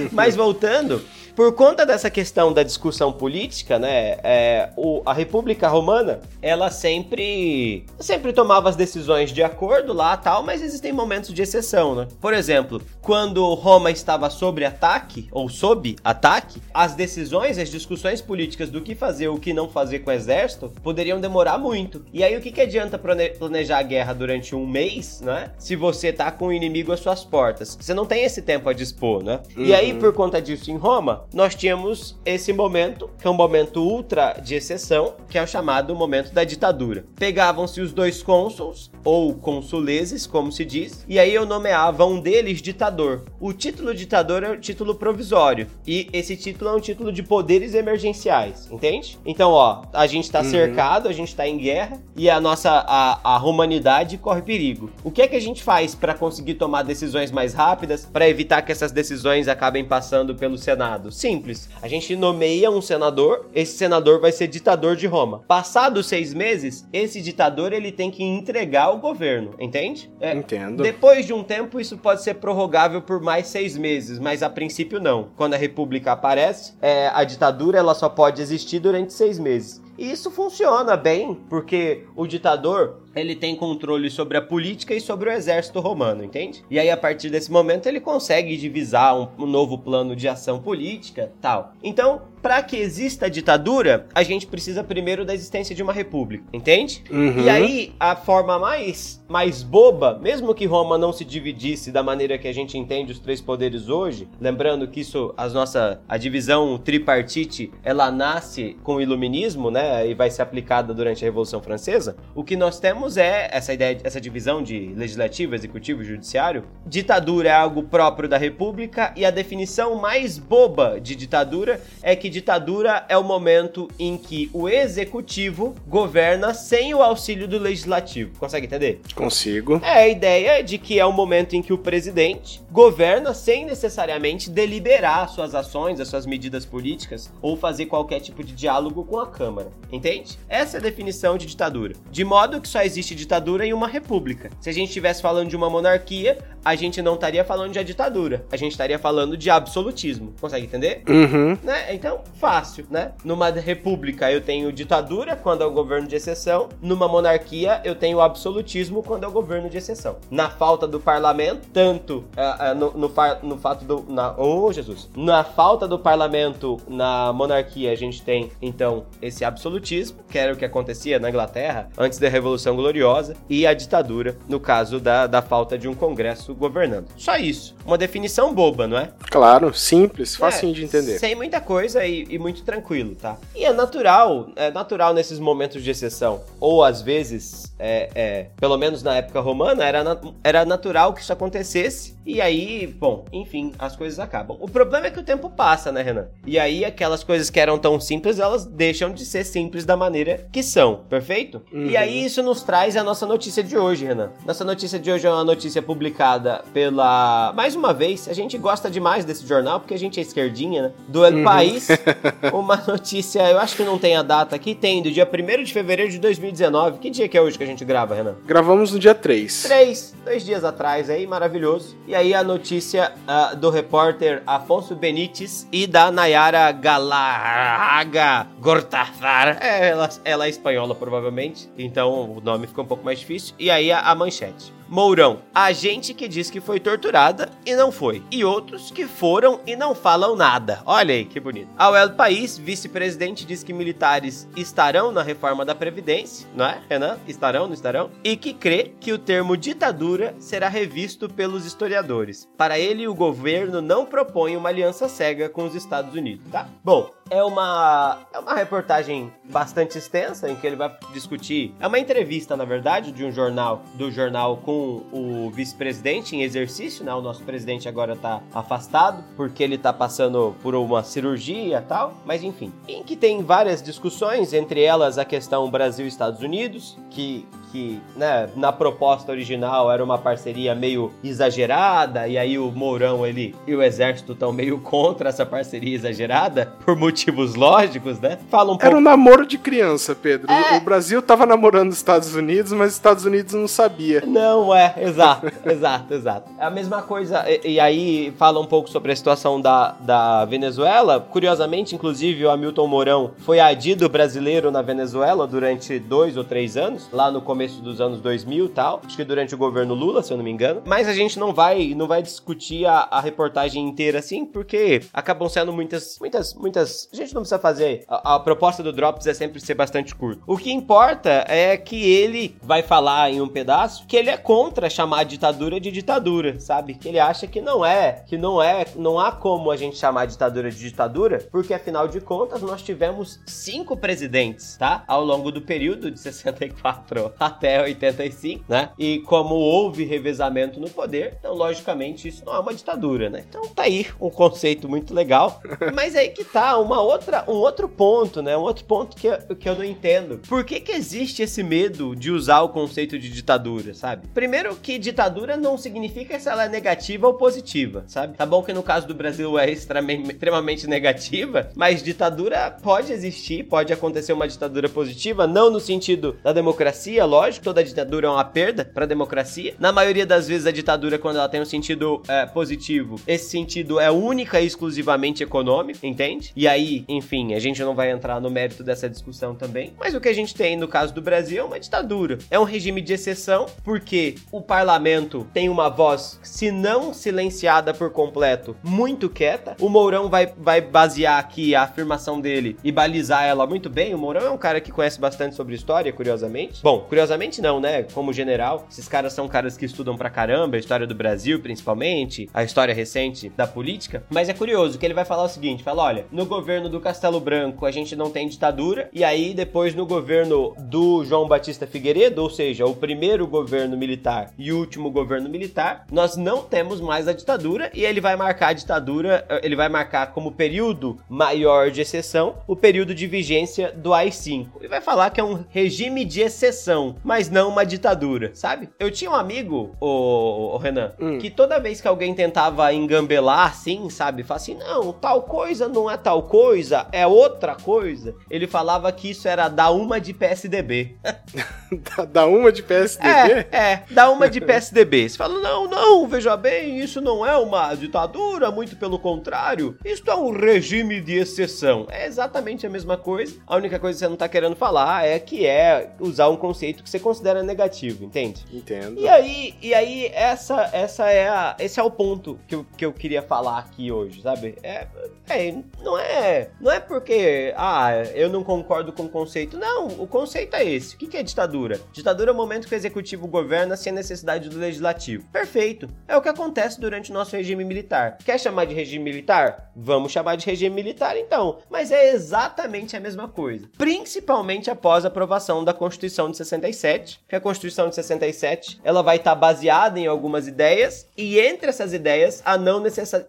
Mas 0.12 0.36
voltando, 0.36 1.02
por 1.40 1.54
conta 1.54 1.86
dessa 1.86 2.10
questão 2.10 2.52
da 2.52 2.62
discussão 2.62 3.10
política, 3.10 3.78
né, 3.78 4.18
é, 4.22 4.68
o, 4.76 5.00
a 5.06 5.14
República 5.14 5.68
Romana, 5.68 6.20
ela 6.42 6.70
sempre, 6.70 7.86
sempre 7.98 8.30
tomava 8.34 8.68
as 8.68 8.76
decisões 8.76 9.32
de 9.32 9.42
acordo 9.42 9.94
lá 9.94 10.18
tal, 10.18 10.42
mas 10.42 10.60
existem 10.60 10.92
momentos 10.92 11.32
de 11.32 11.40
exceção, 11.40 11.94
né? 11.94 12.08
Por 12.20 12.34
exemplo, 12.34 12.82
quando 13.00 13.54
Roma 13.54 13.90
estava 13.90 14.28
sob 14.28 14.62
ataque, 14.62 15.28
ou 15.32 15.48
sob 15.48 15.96
ataque, 16.04 16.60
as 16.74 16.94
decisões, 16.94 17.56
as 17.56 17.70
discussões 17.70 18.20
políticas 18.20 18.68
do 18.68 18.82
que 18.82 18.94
fazer 18.94 19.28
o 19.28 19.40
que 19.40 19.54
não 19.54 19.66
fazer 19.66 20.00
com 20.00 20.10
o 20.10 20.12
exército 20.12 20.70
poderiam 20.82 21.22
demorar 21.22 21.56
muito. 21.56 22.04
E 22.12 22.22
aí 22.22 22.36
o 22.36 22.40
que, 22.42 22.52
que 22.52 22.60
adianta 22.60 22.98
planejar 22.98 23.78
a 23.78 23.82
guerra 23.82 24.12
durante 24.12 24.54
um 24.54 24.66
mês, 24.66 25.22
né? 25.22 25.52
Se 25.58 25.74
você 25.74 26.12
tá 26.12 26.30
com 26.30 26.48
o 26.48 26.52
inimigo 26.52 26.92
às 26.92 27.00
suas 27.00 27.24
portas. 27.24 27.78
Você 27.80 27.94
não 27.94 28.04
tem 28.04 28.24
esse 28.24 28.42
tempo 28.42 28.68
a 28.68 28.74
dispor, 28.74 29.24
né? 29.24 29.40
Uhum. 29.56 29.64
E 29.64 29.72
aí, 29.72 29.94
por 29.94 30.12
conta 30.12 30.42
disso, 30.42 30.70
em 30.70 30.76
Roma, 30.76 31.29
nós 31.32 31.54
tínhamos 31.54 32.18
esse 32.24 32.52
momento, 32.52 33.10
que 33.18 33.26
é 33.26 33.30
um 33.30 33.34
momento 33.34 33.82
ultra 33.82 34.34
de 34.34 34.54
exceção, 34.54 35.14
que 35.28 35.38
é 35.38 35.42
o 35.42 35.46
chamado 35.46 35.94
momento 35.94 36.32
da 36.32 36.44
ditadura. 36.44 37.04
Pegavam-se 37.16 37.80
os 37.80 37.92
dois 37.92 38.22
cônsuls, 38.22 38.90
ou 39.04 39.34
consuleses, 39.34 40.26
como 40.26 40.52
se 40.52 40.64
diz, 40.64 41.04
e 41.08 41.18
aí 41.18 41.34
eu 41.34 41.46
nomeava 41.46 42.04
um 42.04 42.20
deles 42.20 42.60
ditador. 42.60 43.24
O 43.40 43.52
título 43.52 43.94
ditador 43.94 44.42
é 44.42 44.50
o 44.50 44.60
título 44.60 44.94
provisório, 44.94 45.66
e 45.86 46.08
esse 46.12 46.36
título 46.36 46.70
é 46.70 46.74
um 46.74 46.80
título 46.80 47.12
de 47.12 47.22
poderes 47.22 47.74
emergenciais, 47.74 48.68
entende? 48.70 49.18
Então, 49.24 49.52
ó, 49.52 49.82
a 49.92 50.06
gente 50.06 50.30
tá 50.30 50.40
uhum. 50.40 50.50
cercado, 50.50 51.08
a 51.08 51.12
gente 51.12 51.34
tá 51.34 51.46
em 51.46 51.56
guerra, 51.56 52.00
e 52.16 52.28
a 52.28 52.40
nossa, 52.40 52.70
a, 52.70 53.36
a 53.36 53.42
humanidade 53.42 54.18
corre 54.18 54.42
perigo. 54.42 54.90
O 55.02 55.10
que 55.10 55.22
é 55.22 55.28
que 55.28 55.36
a 55.36 55.40
gente 55.40 55.62
faz 55.62 55.94
para 55.94 56.14
conseguir 56.14 56.54
tomar 56.54 56.82
decisões 56.82 57.30
mais 57.30 57.54
rápidas, 57.54 58.04
para 58.04 58.28
evitar 58.28 58.62
que 58.62 58.72
essas 58.72 58.92
decisões 58.92 59.48
acabem 59.48 59.84
passando 59.84 60.34
pelo 60.34 60.58
Senado? 60.58 61.09
Simples. 61.10 61.68
A 61.82 61.88
gente 61.88 62.14
nomeia 62.16 62.70
um 62.70 62.80
senador, 62.80 63.46
esse 63.54 63.76
senador 63.76 64.20
vai 64.20 64.32
ser 64.32 64.46
ditador 64.46 64.96
de 64.96 65.06
Roma. 65.06 65.42
Passados 65.46 66.06
seis 66.06 66.32
meses, 66.34 66.86
esse 66.92 67.20
ditador 67.20 67.72
ele 67.72 67.92
tem 67.92 68.10
que 68.10 68.22
entregar 68.22 68.90
o 68.90 68.98
governo, 68.98 69.54
entende? 69.58 70.10
É, 70.20 70.34
Entendo. 70.34 70.82
Depois 70.82 71.26
de 71.26 71.32
um 71.32 71.42
tempo, 71.42 71.80
isso 71.80 71.98
pode 71.98 72.22
ser 72.22 72.34
prorrogável 72.34 73.02
por 73.02 73.20
mais 73.20 73.46
seis 73.46 73.76
meses, 73.76 74.18
mas 74.18 74.42
a 74.42 74.50
princípio 74.50 75.00
não. 75.00 75.30
Quando 75.36 75.54
a 75.54 75.58
república 75.58 76.12
aparece, 76.12 76.74
é, 76.80 77.08
a 77.08 77.24
ditadura 77.24 77.78
ela 77.78 77.94
só 77.94 78.08
pode 78.08 78.40
existir 78.40 78.78
durante 78.78 79.12
seis 79.12 79.38
meses. 79.38 79.82
E 79.98 80.10
isso 80.10 80.30
funciona 80.30 80.96
bem, 80.96 81.38
porque 81.50 82.06
o 82.16 82.26
ditador 82.26 83.02
ele 83.14 83.34
tem 83.34 83.56
controle 83.56 84.10
sobre 84.10 84.38
a 84.38 84.42
política 84.42 84.94
e 84.94 85.00
sobre 85.00 85.28
o 85.28 85.32
exército 85.32 85.80
romano, 85.80 86.24
entende? 86.24 86.64
E 86.70 86.78
aí, 86.78 86.90
a 86.90 86.96
partir 86.96 87.30
desse 87.30 87.50
momento, 87.50 87.86
ele 87.86 88.00
consegue 88.00 88.56
divisar 88.56 89.18
um, 89.18 89.28
um 89.38 89.46
novo 89.46 89.78
plano 89.78 90.14
de 90.14 90.28
ação 90.28 90.60
política 90.60 91.32
tal. 91.40 91.74
Então, 91.82 92.22
para 92.42 92.62
que 92.62 92.76
exista 92.76 93.28
ditadura, 93.28 94.06
a 94.14 94.22
gente 94.22 94.46
precisa 94.46 94.82
primeiro 94.82 95.24
da 95.24 95.34
existência 95.34 95.74
de 95.74 95.82
uma 95.82 95.92
república, 95.92 96.44
entende? 96.52 97.04
Uhum. 97.10 97.44
E 97.44 97.50
aí, 97.50 97.92
a 98.00 98.16
forma 98.16 98.58
mais, 98.58 99.22
mais 99.28 99.62
boba, 99.62 100.18
mesmo 100.20 100.54
que 100.54 100.64
Roma 100.64 100.96
não 100.96 101.12
se 101.12 101.24
dividisse 101.24 101.92
da 101.92 102.02
maneira 102.02 102.38
que 102.38 102.48
a 102.48 102.54
gente 102.54 102.78
entende 102.78 103.12
os 103.12 103.18
três 103.18 103.40
poderes 103.40 103.88
hoje, 103.88 104.28
lembrando 104.40 104.88
que 104.88 105.00
isso, 105.00 105.34
as 105.36 105.52
nossa, 105.52 106.00
a 106.08 106.16
divisão 106.16 106.78
tripartite, 106.78 107.70
ela 107.82 108.10
nasce 108.10 108.76
com 108.82 108.96
o 108.96 109.02
iluminismo, 109.02 109.70
né, 109.70 110.08
e 110.08 110.14
vai 110.14 110.30
ser 110.30 110.42
aplicada 110.42 110.94
durante 110.94 111.24
a 111.24 111.26
Revolução 111.26 111.60
Francesa, 111.60 112.16
o 112.34 112.42
que 112.42 112.56
nós 112.56 112.80
temos 112.80 112.99
temos 113.00 113.16
é 113.16 113.48
essa 113.50 113.72
ideia, 113.72 113.98
essa 114.04 114.20
divisão 114.20 114.62
de 114.62 114.92
legislativo, 114.94 115.54
executivo 115.54 116.02
e 116.02 116.04
judiciário. 116.04 116.64
Ditadura 116.84 117.48
é 117.48 117.52
algo 117.52 117.82
próprio 117.82 118.28
da 118.28 118.36
república 118.36 119.10
e 119.16 119.24
a 119.24 119.30
definição 119.30 119.94
mais 119.94 120.36
boba 120.36 121.00
de 121.00 121.16
ditadura 121.16 121.80
é 122.02 122.14
que 122.14 122.28
ditadura 122.28 123.06
é 123.08 123.16
o 123.16 123.24
momento 123.24 123.88
em 123.98 124.18
que 124.18 124.50
o 124.52 124.68
executivo 124.68 125.74
governa 125.88 126.52
sem 126.52 126.92
o 126.92 127.02
auxílio 127.02 127.48
do 127.48 127.58
legislativo. 127.58 128.38
Consegue 128.38 128.66
entender? 128.66 129.00
Consigo. 129.14 129.80
É 129.82 130.02
a 130.02 130.08
ideia 130.08 130.62
de 130.62 130.76
que 130.76 131.00
é 131.00 131.06
o 131.06 131.12
momento 131.12 131.56
em 131.56 131.62
que 131.62 131.72
o 131.72 131.78
presidente 131.78 132.60
governa 132.70 133.32
sem 133.32 133.64
necessariamente 133.64 134.50
deliberar 134.50 135.30
suas 135.30 135.54
ações, 135.54 136.00
as 136.00 136.08
suas 136.08 136.26
medidas 136.26 136.66
políticas 136.66 137.32
ou 137.40 137.56
fazer 137.56 137.86
qualquer 137.86 138.20
tipo 138.20 138.44
de 138.44 138.52
diálogo 138.52 139.04
com 139.04 139.18
a 139.18 139.26
Câmara. 139.26 139.72
Entende? 139.90 140.38
Essa 140.50 140.76
é 140.76 140.80
a 140.80 140.82
definição 140.82 141.38
de 141.38 141.46
ditadura. 141.46 141.94
De 142.10 142.24
modo 142.24 142.60
que 142.60 142.68
só 142.68 142.82
existe 142.90 143.14
ditadura 143.14 143.64
em 143.64 143.72
uma 143.72 143.86
república. 143.86 144.50
Se 144.60 144.68
a 144.68 144.72
gente 144.72 144.88
estivesse 144.88 145.22
falando 145.22 145.48
de 145.48 145.56
uma 145.56 145.70
monarquia, 145.70 146.38
a 146.64 146.74
gente 146.74 147.00
não 147.00 147.14
estaria 147.14 147.44
falando 147.44 147.72
de 147.72 147.84
ditadura. 147.84 148.44
A 148.50 148.56
gente 148.56 148.72
estaria 148.72 148.98
falando 148.98 149.36
de 149.36 149.48
absolutismo. 149.48 150.34
Consegue 150.40 150.66
entender? 150.66 151.02
Uhum. 151.08 151.56
Né? 151.62 151.94
Então, 151.94 152.20
fácil, 152.38 152.86
né? 152.90 153.12
Numa 153.24 153.50
república 153.50 154.30
eu 154.30 154.40
tenho 154.40 154.72
ditadura 154.72 155.36
quando 155.36 155.62
é 155.62 155.66
o 155.66 155.70
governo 155.70 156.06
de 156.06 156.16
exceção. 156.16 156.68
Numa 156.82 157.08
monarquia 157.08 157.80
eu 157.84 157.94
tenho 157.94 158.20
absolutismo 158.20 159.02
quando 159.02 159.24
é 159.24 159.28
o 159.28 159.30
governo 159.30 159.70
de 159.70 159.78
exceção. 159.78 160.16
Na 160.30 160.50
falta 160.50 160.86
do 160.86 161.00
parlamento, 161.00 161.68
tanto 161.72 162.18
uh, 162.18 162.72
uh, 162.72 162.74
no, 162.74 162.92
no, 162.92 163.12
no, 163.42 163.58
fato 163.58 163.84
do. 163.84 164.04
Na, 164.08 164.34
oh, 164.36 164.72
Jesus! 164.72 165.08
Na 165.16 165.44
falta 165.44 165.86
do 165.86 165.98
parlamento 165.98 166.78
na 166.88 167.32
monarquia, 167.32 167.92
a 167.92 167.94
gente 167.94 168.22
tem 168.22 168.50
então 168.60 169.06
esse 169.22 169.44
absolutismo, 169.44 170.18
que 170.28 170.38
era 170.38 170.52
o 170.52 170.56
que 170.56 170.64
acontecia 170.64 171.18
na 171.18 171.28
Inglaterra 171.28 171.88
antes 171.96 172.18
da 172.18 172.28
Revolução 172.28 172.74
Gloriosa, 172.80 173.36
e 173.48 173.66
a 173.66 173.74
ditadura, 173.74 174.36
no 174.48 174.58
caso 174.58 174.98
da, 174.98 175.26
da 175.26 175.42
falta 175.42 175.76
de 175.76 175.86
um 175.86 175.94
congresso 175.94 176.54
governando. 176.54 177.08
Só 177.16 177.36
isso. 177.36 177.76
Uma 177.84 177.98
definição 177.98 178.54
boba, 178.54 178.86
não 178.86 178.98
é? 178.98 179.10
Claro, 179.30 179.72
simples, 179.74 180.34
facinho 180.34 180.72
é, 180.72 180.74
de 180.76 180.84
entender. 180.84 181.18
Sem 181.18 181.34
muita 181.34 181.60
coisa 181.60 182.04
e, 182.04 182.26
e, 182.28 182.38
muito 182.38 182.62
tranquilo, 182.62 183.14
tá? 183.14 183.36
E 183.54 183.64
é 183.64 183.72
natural, 183.72 184.48
é 184.56 184.70
natural 184.70 185.12
nesses 185.12 185.38
momentos 185.38 185.82
de 185.82 185.90
exceção. 185.90 186.40
Ou 186.58 186.82
às 186.82 187.02
vezes, 187.02 187.69
é, 187.80 188.10
é 188.14 188.46
pelo 188.56 188.76
menos 188.76 189.02
na 189.02 189.16
época 189.16 189.40
romana, 189.40 189.84
era, 189.84 190.04
na, 190.04 190.20
era 190.44 190.64
natural 190.64 191.12
que 191.14 191.20
isso 191.20 191.32
acontecesse. 191.32 192.18
E 192.24 192.40
aí, 192.40 192.86
bom, 192.86 193.24
enfim, 193.32 193.72
as 193.78 193.96
coisas 193.96 194.18
acabam. 194.20 194.56
O 194.60 194.68
problema 194.68 195.06
é 195.06 195.10
que 195.10 195.18
o 195.18 195.22
tempo 195.22 195.50
passa, 195.50 195.90
né, 195.90 196.02
Renan? 196.02 196.28
E 196.46 196.58
aí 196.58 196.84
aquelas 196.84 197.24
coisas 197.24 197.50
que 197.50 197.58
eram 197.58 197.78
tão 197.78 197.98
simples, 197.98 198.38
elas 198.38 198.64
deixam 198.66 199.10
de 199.10 199.24
ser 199.24 199.44
simples 199.44 199.84
da 199.84 199.96
maneira 199.96 200.46
que 200.52 200.62
são, 200.62 201.00
perfeito? 201.08 201.62
Uhum. 201.72 201.86
E 201.86 201.96
aí 201.96 202.24
isso 202.24 202.42
nos 202.42 202.62
traz 202.62 202.96
a 202.96 203.02
nossa 203.02 203.26
notícia 203.26 203.62
de 203.64 203.76
hoje, 203.76 204.04
Renan. 204.04 204.30
Nossa 204.46 204.64
notícia 204.64 204.98
de 204.98 205.10
hoje 205.10 205.26
é 205.26 205.30
uma 205.30 205.44
notícia 205.44 205.80
publicada 205.80 206.62
pela. 206.72 207.52
Mais 207.56 207.74
uma 207.74 207.92
vez, 207.92 208.28
a 208.28 208.32
gente 208.32 208.56
gosta 208.58 208.90
demais 208.90 209.24
desse 209.24 209.46
jornal, 209.46 209.80
porque 209.80 209.94
a 209.94 209.98
gente 209.98 210.20
é 210.20 210.22
esquerdinha, 210.22 210.82
né? 210.82 210.92
Do 211.08 211.24
El 211.24 211.36
uhum. 211.36 211.44
País. 211.44 211.88
uma 212.52 212.76
notícia, 212.76 213.50
eu 213.50 213.58
acho 213.58 213.76
que 213.76 213.82
não 213.82 213.98
tem 213.98 214.16
a 214.16 214.22
data 214.22 214.54
aqui, 214.54 214.74
tem, 214.74 215.02
do 215.02 215.10
dia 215.10 215.26
1 215.26 215.64
de 215.64 215.72
fevereiro 215.72 216.10
de 216.10 216.18
2019. 216.18 216.98
Que 216.98 217.10
dia 217.10 217.28
que 217.28 217.36
é 217.36 217.40
hoje 217.40 217.56
que 217.56 217.64
a 217.64 217.66
gente 217.66 217.69
grava, 217.84 218.14
Renan? 218.14 218.36
Gravamos 218.46 218.92
no 218.92 218.98
dia 218.98 219.14
3. 219.14 219.62
3, 219.62 220.14
dois 220.24 220.44
dias 220.44 220.64
atrás 220.64 221.08
aí, 221.08 221.26
maravilhoso. 221.26 221.96
E 222.06 222.14
aí 222.14 222.34
a 222.34 222.42
notícia 222.42 223.12
uh, 223.26 223.56
do 223.56 223.70
repórter 223.70 224.42
Afonso 224.46 224.94
Benites 224.94 225.66
e 225.72 225.86
da 225.86 226.10
Nayara 226.10 226.70
Galarraga 226.72 228.46
Gortazar. 228.60 229.58
É, 229.60 229.88
ela, 229.88 230.08
ela 230.24 230.46
é 230.46 230.48
espanhola, 230.48 230.94
provavelmente, 230.94 231.70
então 231.78 232.36
o 232.36 232.40
nome 232.40 232.66
fica 232.66 232.82
um 232.82 232.86
pouco 232.86 233.04
mais 233.04 233.18
difícil. 233.18 233.54
E 233.58 233.70
aí 233.70 233.92
a, 233.92 234.00
a 234.00 234.14
manchete. 234.14 234.79
Mourão, 234.90 235.38
a 235.54 235.70
gente 235.70 236.12
que 236.12 236.26
diz 236.26 236.50
que 236.50 236.60
foi 236.60 236.80
torturada 236.80 237.48
e 237.64 237.76
não 237.76 237.92
foi. 237.92 238.24
E 238.28 238.44
outros 238.44 238.90
que 238.90 239.06
foram 239.06 239.60
e 239.64 239.76
não 239.76 239.94
falam 239.94 240.34
nada. 240.34 240.82
Olha 240.84 241.14
aí 241.14 241.24
que 241.24 241.38
bonito. 241.38 241.68
Ao 241.78 241.94
El 241.94 242.14
País, 242.14 242.58
vice-presidente 242.58 243.46
diz 243.46 243.62
que 243.62 243.72
militares 243.72 244.48
estarão 244.56 245.12
na 245.12 245.22
reforma 245.22 245.64
da 245.64 245.76
Previdência, 245.76 246.48
não 246.56 246.64
é, 246.64 246.82
Renan? 246.90 247.20
Estarão, 247.28 247.68
não 247.68 247.74
estarão? 247.74 248.10
E 248.24 248.36
que 248.36 248.52
crê 248.52 248.92
que 248.98 249.12
o 249.12 249.18
termo 249.18 249.56
ditadura 249.56 250.34
será 250.40 250.68
revisto 250.68 251.28
pelos 251.28 251.64
historiadores. 251.64 252.48
Para 252.56 252.76
ele, 252.76 253.06
o 253.06 253.14
governo 253.14 253.80
não 253.80 254.04
propõe 254.04 254.56
uma 254.56 254.70
aliança 254.70 255.08
cega 255.08 255.48
com 255.48 255.64
os 255.64 255.76
Estados 255.76 256.16
Unidos, 256.16 256.44
tá? 256.50 256.68
Bom, 256.82 257.08
é 257.30 257.42
uma, 257.42 258.18
é 258.32 258.38
uma 258.38 258.54
reportagem 258.54 259.32
bastante 259.44 259.96
extensa 259.96 260.50
em 260.50 260.56
que 260.56 260.66
ele 260.66 260.76
vai 260.76 260.94
discutir. 261.12 261.74
É 261.80 261.86
uma 261.86 261.98
entrevista, 261.98 262.56
na 262.56 262.64
verdade, 262.64 263.12
de 263.12 263.24
um 263.24 263.30
jornal, 263.30 263.82
do 263.94 264.10
jornal 264.10 264.56
com 264.58 265.02
o 265.12 265.50
vice-presidente 265.54 266.34
em 266.34 266.42
exercício, 266.42 267.04
né? 267.04 267.14
O 267.14 267.22
nosso 267.22 267.42
presidente 267.44 267.88
agora 267.88 268.16
tá 268.16 268.42
afastado 268.52 269.24
porque 269.36 269.62
ele 269.62 269.78
tá 269.78 269.92
passando 269.92 270.54
por 270.60 270.74
uma 270.74 271.02
cirurgia 271.02 271.78
e 271.78 271.82
tal, 271.82 272.14
mas 272.26 272.42
enfim. 272.42 272.72
Em 272.88 273.02
que 273.02 273.16
tem 273.16 273.42
várias 273.42 273.80
discussões, 273.82 274.52
entre 274.52 274.82
elas 274.82 275.16
a 275.16 275.24
questão 275.24 275.70
Brasil 275.70 276.06
e 276.06 276.08
Estados 276.08 276.42
Unidos, 276.42 276.98
que 277.10 277.46
que 277.70 278.00
né, 278.16 278.48
na 278.56 278.72
proposta 278.72 279.30
original 279.32 279.90
era 279.90 280.02
uma 280.02 280.18
parceria 280.18 280.74
meio 280.74 281.12
exagerada, 281.22 282.28
e 282.28 282.36
aí 282.36 282.58
o 282.58 282.70
Mourão 282.70 283.26
ele, 283.26 283.54
e 283.66 283.74
o 283.74 283.82
Exército 283.82 284.32
estão 284.32 284.52
meio 284.52 284.78
contra 284.80 285.28
essa 285.28 285.46
parceria 285.46 285.94
exagerada, 285.94 286.72
por 286.84 286.96
motivos 286.96 287.54
lógicos, 287.54 288.20
né? 288.20 288.38
Fala 288.50 288.72
um 288.72 288.76
pouco... 288.76 288.86
Era 288.86 288.96
um 288.96 289.00
namoro 289.00 289.46
de 289.46 289.58
criança, 289.58 290.14
Pedro. 290.14 290.50
É... 290.50 290.76
O 290.76 290.80
Brasil 290.80 291.22
tava 291.22 291.46
namorando 291.46 291.90
os 291.90 291.96
Estados 291.96 292.34
Unidos, 292.34 292.72
mas 292.72 292.88
os 292.88 292.94
Estados 292.94 293.24
Unidos 293.24 293.54
não 293.54 293.68
sabia. 293.68 294.22
Não, 294.26 294.74
é, 294.74 294.94
exato, 294.98 295.50
exato, 295.64 296.14
exato. 296.14 296.50
É 296.58 296.64
a 296.64 296.70
mesma 296.70 297.02
coisa, 297.02 297.44
e, 297.48 297.74
e, 297.74 297.80
aí 297.80 298.32
fala 298.36 298.60
um 298.60 298.66
pouco 298.66 298.90
sobre 298.90 299.12
a 299.12 299.16
situação 299.16 299.60
da, 299.60 299.94
da 300.00 300.44
Venezuela. 300.44 301.20
Curiosamente, 301.20 301.94
inclusive, 301.94 302.44
o 302.44 302.50
Hamilton 302.50 302.86
Mourão 302.86 303.30
foi 303.38 303.60
adido 303.60 304.08
brasileiro 304.08 304.70
na 304.70 304.82
Venezuela 304.82 305.46
durante 305.46 305.98
dois 305.98 306.36
ou 306.36 306.44
três 306.44 306.76
anos, 306.76 307.08
lá 307.12 307.30
no 307.30 307.40
começo 307.40 307.59
começo 307.60 307.82
dos 307.82 308.00
anos 308.00 308.22
2000 308.22 308.64
e 308.64 308.68
tal. 308.70 309.02
Acho 309.04 309.14
que 309.14 309.22
durante 309.22 309.54
o 309.54 309.58
governo 309.58 309.92
Lula, 309.92 310.22
se 310.22 310.32
eu 310.32 310.38
não 310.38 310.44
me 310.44 310.50
engano. 310.50 310.80
Mas 310.86 311.06
a 311.06 311.12
gente 311.12 311.38
não 311.38 311.52
vai, 311.52 311.92
não 311.94 312.08
vai 312.08 312.22
discutir 312.22 312.86
a, 312.86 313.06
a 313.10 313.20
reportagem 313.20 313.86
inteira 313.86 314.20
assim, 314.20 314.46
porque 314.46 315.02
acabam 315.12 315.46
sendo 315.46 315.70
muitas, 315.70 316.18
muitas, 316.18 316.54
muitas. 316.54 317.06
A 317.12 317.16
gente 317.16 317.34
não 317.34 317.42
precisa 317.42 317.58
fazer. 317.58 318.04
A, 318.08 318.36
a 318.36 318.40
proposta 318.40 318.82
do 318.82 318.90
Drops 318.90 319.26
é 319.26 319.34
sempre 319.34 319.60
ser 319.60 319.74
bastante 319.74 320.14
curto. 320.14 320.42
O 320.46 320.56
que 320.56 320.72
importa 320.72 321.44
é 321.48 321.76
que 321.76 322.02
ele 322.02 322.56
vai 322.62 322.82
falar 322.82 323.30
em 323.30 323.42
um 323.42 323.48
pedaço 323.48 324.06
que 324.06 324.16
ele 324.16 324.30
é 324.30 324.38
contra 324.38 324.88
chamar 324.88 325.20
a 325.20 325.24
ditadura 325.24 325.78
de 325.78 325.90
ditadura, 325.90 326.58
sabe? 326.58 326.94
Que 326.94 327.08
ele 327.08 327.18
acha 327.18 327.46
que 327.46 327.60
não 327.60 327.84
é, 327.84 328.24
que 328.26 328.38
não 328.38 328.62
é, 328.62 328.86
não 328.96 329.20
há 329.20 329.32
como 329.32 329.70
a 329.70 329.76
gente 329.76 329.98
chamar 329.98 330.22
a 330.22 330.26
ditadura 330.26 330.70
de 330.70 330.78
ditadura, 330.78 331.46
porque 331.52 331.74
afinal 331.74 332.08
de 332.08 332.22
contas 332.22 332.62
nós 332.62 332.80
tivemos 332.80 333.38
cinco 333.44 333.98
presidentes, 333.98 334.78
tá? 334.78 335.04
Ao 335.06 335.22
longo 335.22 335.52
do 335.52 335.60
período 335.60 336.10
de 336.10 336.18
64 336.20 337.34
a 337.38 337.49
até 337.50 337.82
85, 337.82 338.64
né? 338.68 338.90
E 338.98 339.18
como 339.20 339.54
houve 339.54 340.04
revezamento 340.04 340.80
no 340.80 340.88
poder, 340.88 341.36
então 341.38 341.54
logicamente 341.54 342.28
isso 342.28 342.44
não 342.44 342.54
é 342.54 342.58
uma 342.58 342.74
ditadura, 342.74 343.28
né? 343.28 343.44
Então 343.48 343.62
tá 343.68 343.82
aí 343.82 344.06
um 344.20 344.30
conceito 344.30 344.88
muito 344.88 345.12
legal. 345.14 345.60
Mas 345.94 346.16
aí 346.16 346.30
que 346.30 346.44
tá 346.44 346.78
uma 346.78 347.00
outra, 347.00 347.44
um 347.48 347.54
outro 347.54 347.88
ponto, 347.88 348.42
né? 348.42 348.56
Um 348.56 348.62
outro 348.62 348.84
ponto 348.84 349.16
que 349.16 349.26
eu, 349.26 349.38
que 349.56 349.68
eu 349.68 349.76
não 349.76 349.84
entendo. 349.84 350.40
Por 350.48 350.64
que 350.64 350.80
que 350.80 350.92
existe 350.92 351.42
esse 351.42 351.62
medo 351.62 352.14
de 352.16 352.30
usar 352.30 352.60
o 352.62 352.68
conceito 352.68 353.18
de 353.18 353.28
ditadura, 353.30 353.94
sabe? 353.94 354.28
Primeiro 354.28 354.74
que 354.76 354.98
ditadura 354.98 355.56
não 355.56 355.76
significa 355.76 356.38
se 356.38 356.48
ela 356.48 356.64
é 356.64 356.68
negativa 356.68 357.26
ou 357.26 357.34
positiva, 357.34 358.04
sabe? 358.06 358.36
Tá 358.36 358.46
bom 358.46 358.62
que 358.62 358.72
no 358.72 358.82
caso 358.82 359.06
do 359.06 359.14
Brasil 359.14 359.58
é 359.58 359.70
extremamente, 359.70 360.86
negativa, 360.86 361.70
mas 361.74 362.02
ditadura 362.02 362.76
pode 362.82 363.12
existir, 363.12 363.64
pode 363.64 363.92
acontecer 363.92 364.32
uma 364.32 364.48
ditadura 364.48 364.88
positiva, 364.88 365.46
não 365.46 365.70
no 365.70 365.80
sentido 365.80 366.36
da 366.42 366.52
democracia, 366.52 367.24
lógico, 367.24 367.39
lógico, 367.40 367.64
toda 367.64 367.82
ditadura 367.82 368.26
é 368.26 368.30
uma 368.30 368.44
perda 368.44 368.84
para 368.84 369.04
a 369.04 369.08
democracia. 369.08 369.74
Na 369.78 369.90
maioria 369.90 370.26
das 370.26 370.46
vezes, 370.46 370.66
a 370.66 370.70
ditadura, 370.70 371.18
quando 371.18 371.36
ela 371.36 371.48
tem 371.48 371.60
um 371.60 371.64
sentido 371.64 372.22
é, 372.28 372.44
positivo, 372.44 373.18
esse 373.26 373.48
sentido 373.48 373.98
é 373.98 374.10
única 374.10 374.60
e 374.60 374.66
exclusivamente 374.66 375.42
econômico, 375.42 376.04
entende? 376.04 376.52
E 376.54 376.68
aí, 376.68 377.02
enfim, 377.08 377.54
a 377.54 377.58
gente 377.58 377.82
não 377.82 377.94
vai 377.94 378.10
entrar 378.10 378.40
no 378.40 378.50
mérito 378.50 378.84
dessa 378.84 379.08
discussão 379.08 379.54
também. 379.54 379.94
Mas 379.98 380.14
o 380.14 380.20
que 380.20 380.28
a 380.28 380.34
gente 380.34 380.54
tem 380.54 380.76
no 380.76 380.86
caso 380.86 381.14
do 381.14 381.22
Brasil 381.22 381.62
é 381.62 381.64
uma 381.64 381.80
ditadura. 381.80 382.38
É 382.50 382.60
um 382.60 382.64
regime 382.64 383.00
de 383.00 383.14
exceção, 383.14 383.66
porque 383.82 384.34
o 384.52 384.60
parlamento 384.60 385.46
tem 385.54 385.70
uma 385.70 385.88
voz, 385.88 386.38
se 386.42 386.70
não 386.70 387.14
silenciada 387.14 387.94
por 387.94 388.10
completo, 388.10 388.76
muito 388.82 389.30
quieta. 389.30 389.76
O 389.80 389.88
Mourão 389.88 390.28
vai, 390.28 390.52
vai 390.58 390.82
basear 390.82 391.38
aqui 391.38 391.74
a 391.74 391.84
afirmação 391.84 392.38
dele 392.38 392.76
e 392.84 392.92
balizar 392.92 393.44
ela 393.44 393.66
muito 393.66 393.88
bem. 393.88 394.14
O 394.14 394.18
Mourão 394.18 394.42
é 394.42 394.50
um 394.50 394.58
cara 394.58 394.80
que 394.80 394.92
conhece 394.92 395.18
bastante 395.18 395.56
sobre 395.56 395.74
história, 395.74 396.12
curiosamente. 396.12 396.82
Bom, 396.82 397.00
curiosamente 397.08 397.29
curiosamente 397.30 397.62
não, 397.62 397.80
né? 397.80 398.02
Como 398.02 398.32
general, 398.32 398.86
esses 398.90 399.06
caras 399.06 399.32
são 399.32 399.46
caras 399.46 399.76
que 399.76 399.84
estudam 399.84 400.16
pra 400.16 400.28
caramba 400.28 400.76
a 400.76 400.80
história 400.80 401.06
do 401.06 401.14
Brasil, 401.14 401.60
principalmente, 401.60 402.48
a 402.52 402.64
história 402.64 402.92
recente 402.92 403.50
da 403.56 403.66
política. 403.66 404.24
Mas 404.28 404.48
é 404.48 404.54
curioso 404.54 404.98
que 404.98 405.06
ele 405.06 405.14
vai 405.14 405.24
falar 405.24 405.44
o 405.44 405.48
seguinte: 405.48 405.84
fala, 405.84 406.02
olha, 406.02 406.26
no 406.32 406.44
governo 406.44 406.88
do 406.88 407.00
Castelo 407.00 407.40
Branco 407.40 407.86
a 407.86 407.90
gente 407.90 408.16
não 408.16 408.30
tem 408.30 408.48
ditadura, 408.48 409.08
e 409.12 409.22
aí 409.22 409.54
depois 409.54 409.94
no 409.94 410.06
governo 410.06 410.74
do 410.78 411.24
João 411.24 411.46
Batista 411.46 411.86
Figueiredo, 411.86 412.42
ou 412.42 412.50
seja, 412.50 412.84
o 412.86 412.96
primeiro 412.96 413.46
governo 413.46 413.96
militar 413.96 414.50
e 414.58 414.72
último 414.72 415.10
governo 415.10 415.48
militar, 415.48 416.06
nós 416.10 416.36
não 416.36 416.62
temos 416.62 417.00
mais 417.00 417.28
a 417.28 417.32
ditadura, 417.32 417.90
e 417.94 418.04
ele 418.04 418.20
vai 418.20 418.34
marcar 418.34 418.68
a 418.68 418.72
ditadura, 418.72 419.44
eh, 419.48 419.60
ele 419.62 419.76
vai 419.76 419.88
marcar 419.88 420.32
como 420.32 420.52
período 420.52 421.18
maior 421.28 421.90
de 421.90 422.00
exceção 422.00 422.56
o 422.66 422.74
período 422.74 423.14
de 423.14 423.26
vigência 423.26 423.92
do 423.92 424.12
AI-5. 424.12 424.66
E 424.80 424.88
vai 424.88 425.00
falar 425.00 425.30
que 425.30 425.40
é 425.40 425.44
um 425.44 425.64
regime 425.70 426.24
de 426.24 426.40
exceção 426.40 427.16
mas 427.22 427.50
não 427.50 427.68
uma 427.68 427.84
ditadura, 427.84 428.50
sabe? 428.54 428.88
Eu 428.98 429.10
tinha 429.10 429.30
um 429.30 429.34
amigo, 429.34 429.96
o, 430.00 430.74
o 430.74 430.76
Renan, 430.78 431.12
hum. 431.20 431.38
que 431.38 431.50
toda 431.50 431.78
vez 431.78 432.00
que 432.00 432.08
alguém 432.08 432.34
tentava 432.34 432.92
engambelar 432.92 433.68
assim, 433.68 434.08
sabe? 434.10 434.42
Falar 434.42 434.56
assim, 434.56 434.74
não, 434.74 435.12
tal 435.12 435.42
coisa 435.42 435.88
não 435.88 436.10
é 436.10 436.16
tal 436.16 436.44
coisa, 436.44 437.06
é 437.12 437.26
outra 437.26 437.74
coisa. 437.74 438.34
Ele 438.50 438.66
falava 438.66 439.10
que 439.12 439.30
isso 439.30 439.48
era 439.48 439.68
dar 439.68 439.90
uma 439.90 440.20
de 440.20 440.32
PSDB. 440.32 441.16
dar 442.30 442.46
uma 442.46 442.72
de 442.72 442.82
PSDB? 442.82 443.66
É, 443.72 443.92
é, 443.92 444.02
dar 444.10 444.30
uma 444.30 444.48
de 444.48 444.60
PSDB. 444.60 445.28
Você 445.28 445.36
fala, 445.36 445.58
não, 445.60 445.88
não, 445.88 446.26
veja 446.26 446.56
bem, 446.56 446.98
isso 446.98 447.20
não 447.20 447.44
é 447.44 447.56
uma 447.56 447.94
ditadura, 447.94 448.70
muito 448.70 448.96
pelo 448.96 449.18
contrário. 449.18 449.96
Isso 450.04 450.22
é 450.26 450.34
um 450.34 450.50
regime 450.50 451.20
de 451.20 451.34
exceção. 451.34 452.06
É 452.10 452.26
exatamente 452.26 452.86
a 452.86 452.90
mesma 452.90 453.16
coisa. 453.16 453.56
A 453.66 453.76
única 453.76 453.98
coisa 453.98 454.16
que 454.16 454.20
você 454.20 454.28
não 454.28 454.36
tá 454.36 454.48
querendo 454.48 454.76
falar 454.76 455.26
é 455.26 455.38
que 455.38 455.66
é 455.66 456.10
usar 456.20 456.48
um 456.48 456.56
conceito 456.56 456.99
que 457.02 457.10
que 457.10 457.10
você 457.10 457.18
considera 457.18 457.62
negativo, 457.62 458.24
entende? 458.24 458.64
Entendo. 458.72 459.20
E 459.20 459.28
aí, 459.28 459.74
e 459.82 459.92
aí 459.92 460.26
essa, 460.32 460.88
essa 460.92 461.28
é 461.28 461.48
a, 461.48 461.76
esse 461.78 461.98
é 461.98 462.02
o 462.02 462.10
ponto 462.10 462.58
que 462.66 462.74
eu, 462.74 462.86
que 462.96 463.04
eu 463.04 463.12
queria 463.12 463.42
falar 463.42 463.78
aqui 463.78 464.12
hoje, 464.12 464.42
sabe? 464.42 464.76
É, 464.82 465.08
é, 465.48 465.74
não 466.02 466.16
é, 466.16 466.70
não 466.80 466.92
é 466.92 467.00
porque, 467.00 467.74
ah, 467.76 468.10
eu 468.34 468.48
não 468.48 468.62
concordo 468.62 469.12
com 469.12 469.24
o 469.24 469.28
conceito. 469.28 469.76
Não, 469.76 470.06
o 470.06 470.26
conceito 470.26 470.76
é 470.76 470.84
esse. 470.84 471.16
O 471.16 471.18
que 471.18 471.36
é 471.36 471.42
ditadura? 471.42 472.00
Ditadura 472.12 472.50
é 472.50 472.54
o 472.54 472.56
momento 472.56 472.86
que 472.86 472.94
o 472.94 472.96
executivo 472.96 473.48
governa 473.48 473.96
sem 473.96 474.12
necessidade 474.12 474.68
do 474.68 474.78
legislativo. 474.78 475.44
Perfeito. 475.52 476.08
É 476.28 476.36
o 476.36 476.42
que 476.42 476.48
acontece 476.48 477.00
durante 477.00 477.30
o 477.30 477.34
nosso 477.34 477.56
regime 477.56 477.84
militar. 477.84 478.38
Quer 478.44 478.60
chamar 478.60 478.84
de 478.84 478.94
regime 478.94 479.24
militar? 479.24 479.90
Vamos 479.96 480.30
chamar 480.30 480.56
de 480.56 480.66
regime 480.66 480.94
militar 480.94 481.36
então. 481.36 481.78
Mas 481.90 482.12
é 482.12 482.30
exatamente 482.30 483.16
a 483.16 483.20
mesma 483.20 483.48
coisa. 483.48 483.88
Principalmente 483.98 484.90
após 484.90 485.24
a 485.24 485.28
aprovação 485.28 485.84
da 485.84 485.92
Constituição 485.92 486.50
de 486.50 486.56
67 486.56 486.89
67, 486.92 487.40
que 487.48 487.56
a 487.56 487.60
Constituição 487.60 488.08
de 488.08 488.14
67 488.14 489.00
ela 489.04 489.22
vai 489.22 489.36
estar 489.36 489.50
tá 489.50 489.56
baseada 489.56 490.18
em 490.18 490.26
algumas 490.26 490.66
ideias 490.66 491.26
e 491.36 491.58
entre 491.58 491.88
essas 491.88 492.12
ideias 492.12 492.62
a 492.64 492.76
não, 492.76 493.02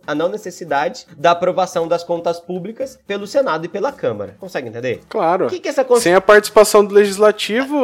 a 0.07 0.15
não 0.15 0.29
necessidade 0.29 1.05
da 1.17 1.31
aprovação 1.31 1.87
das 1.87 2.03
contas 2.03 2.39
públicas 2.39 2.99
pelo 3.07 3.27
Senado 3.27 3.65
e 3.65 3.69
pela 3.69 3.91
Câmara. 3.91 4.35
Consegue 4.39 4.69
entender? 4.69 5.01
Claro. 5.09 5.47
Que 5.47 5.59
que 5.59 5.69
essa 5.69 5.83
Const... 5.83 6.03
Sem 6.03 6.13
a 6.13 6.21
participação 6.21 6.83
do 6.83 6.93
legislativo, 6.93 7.75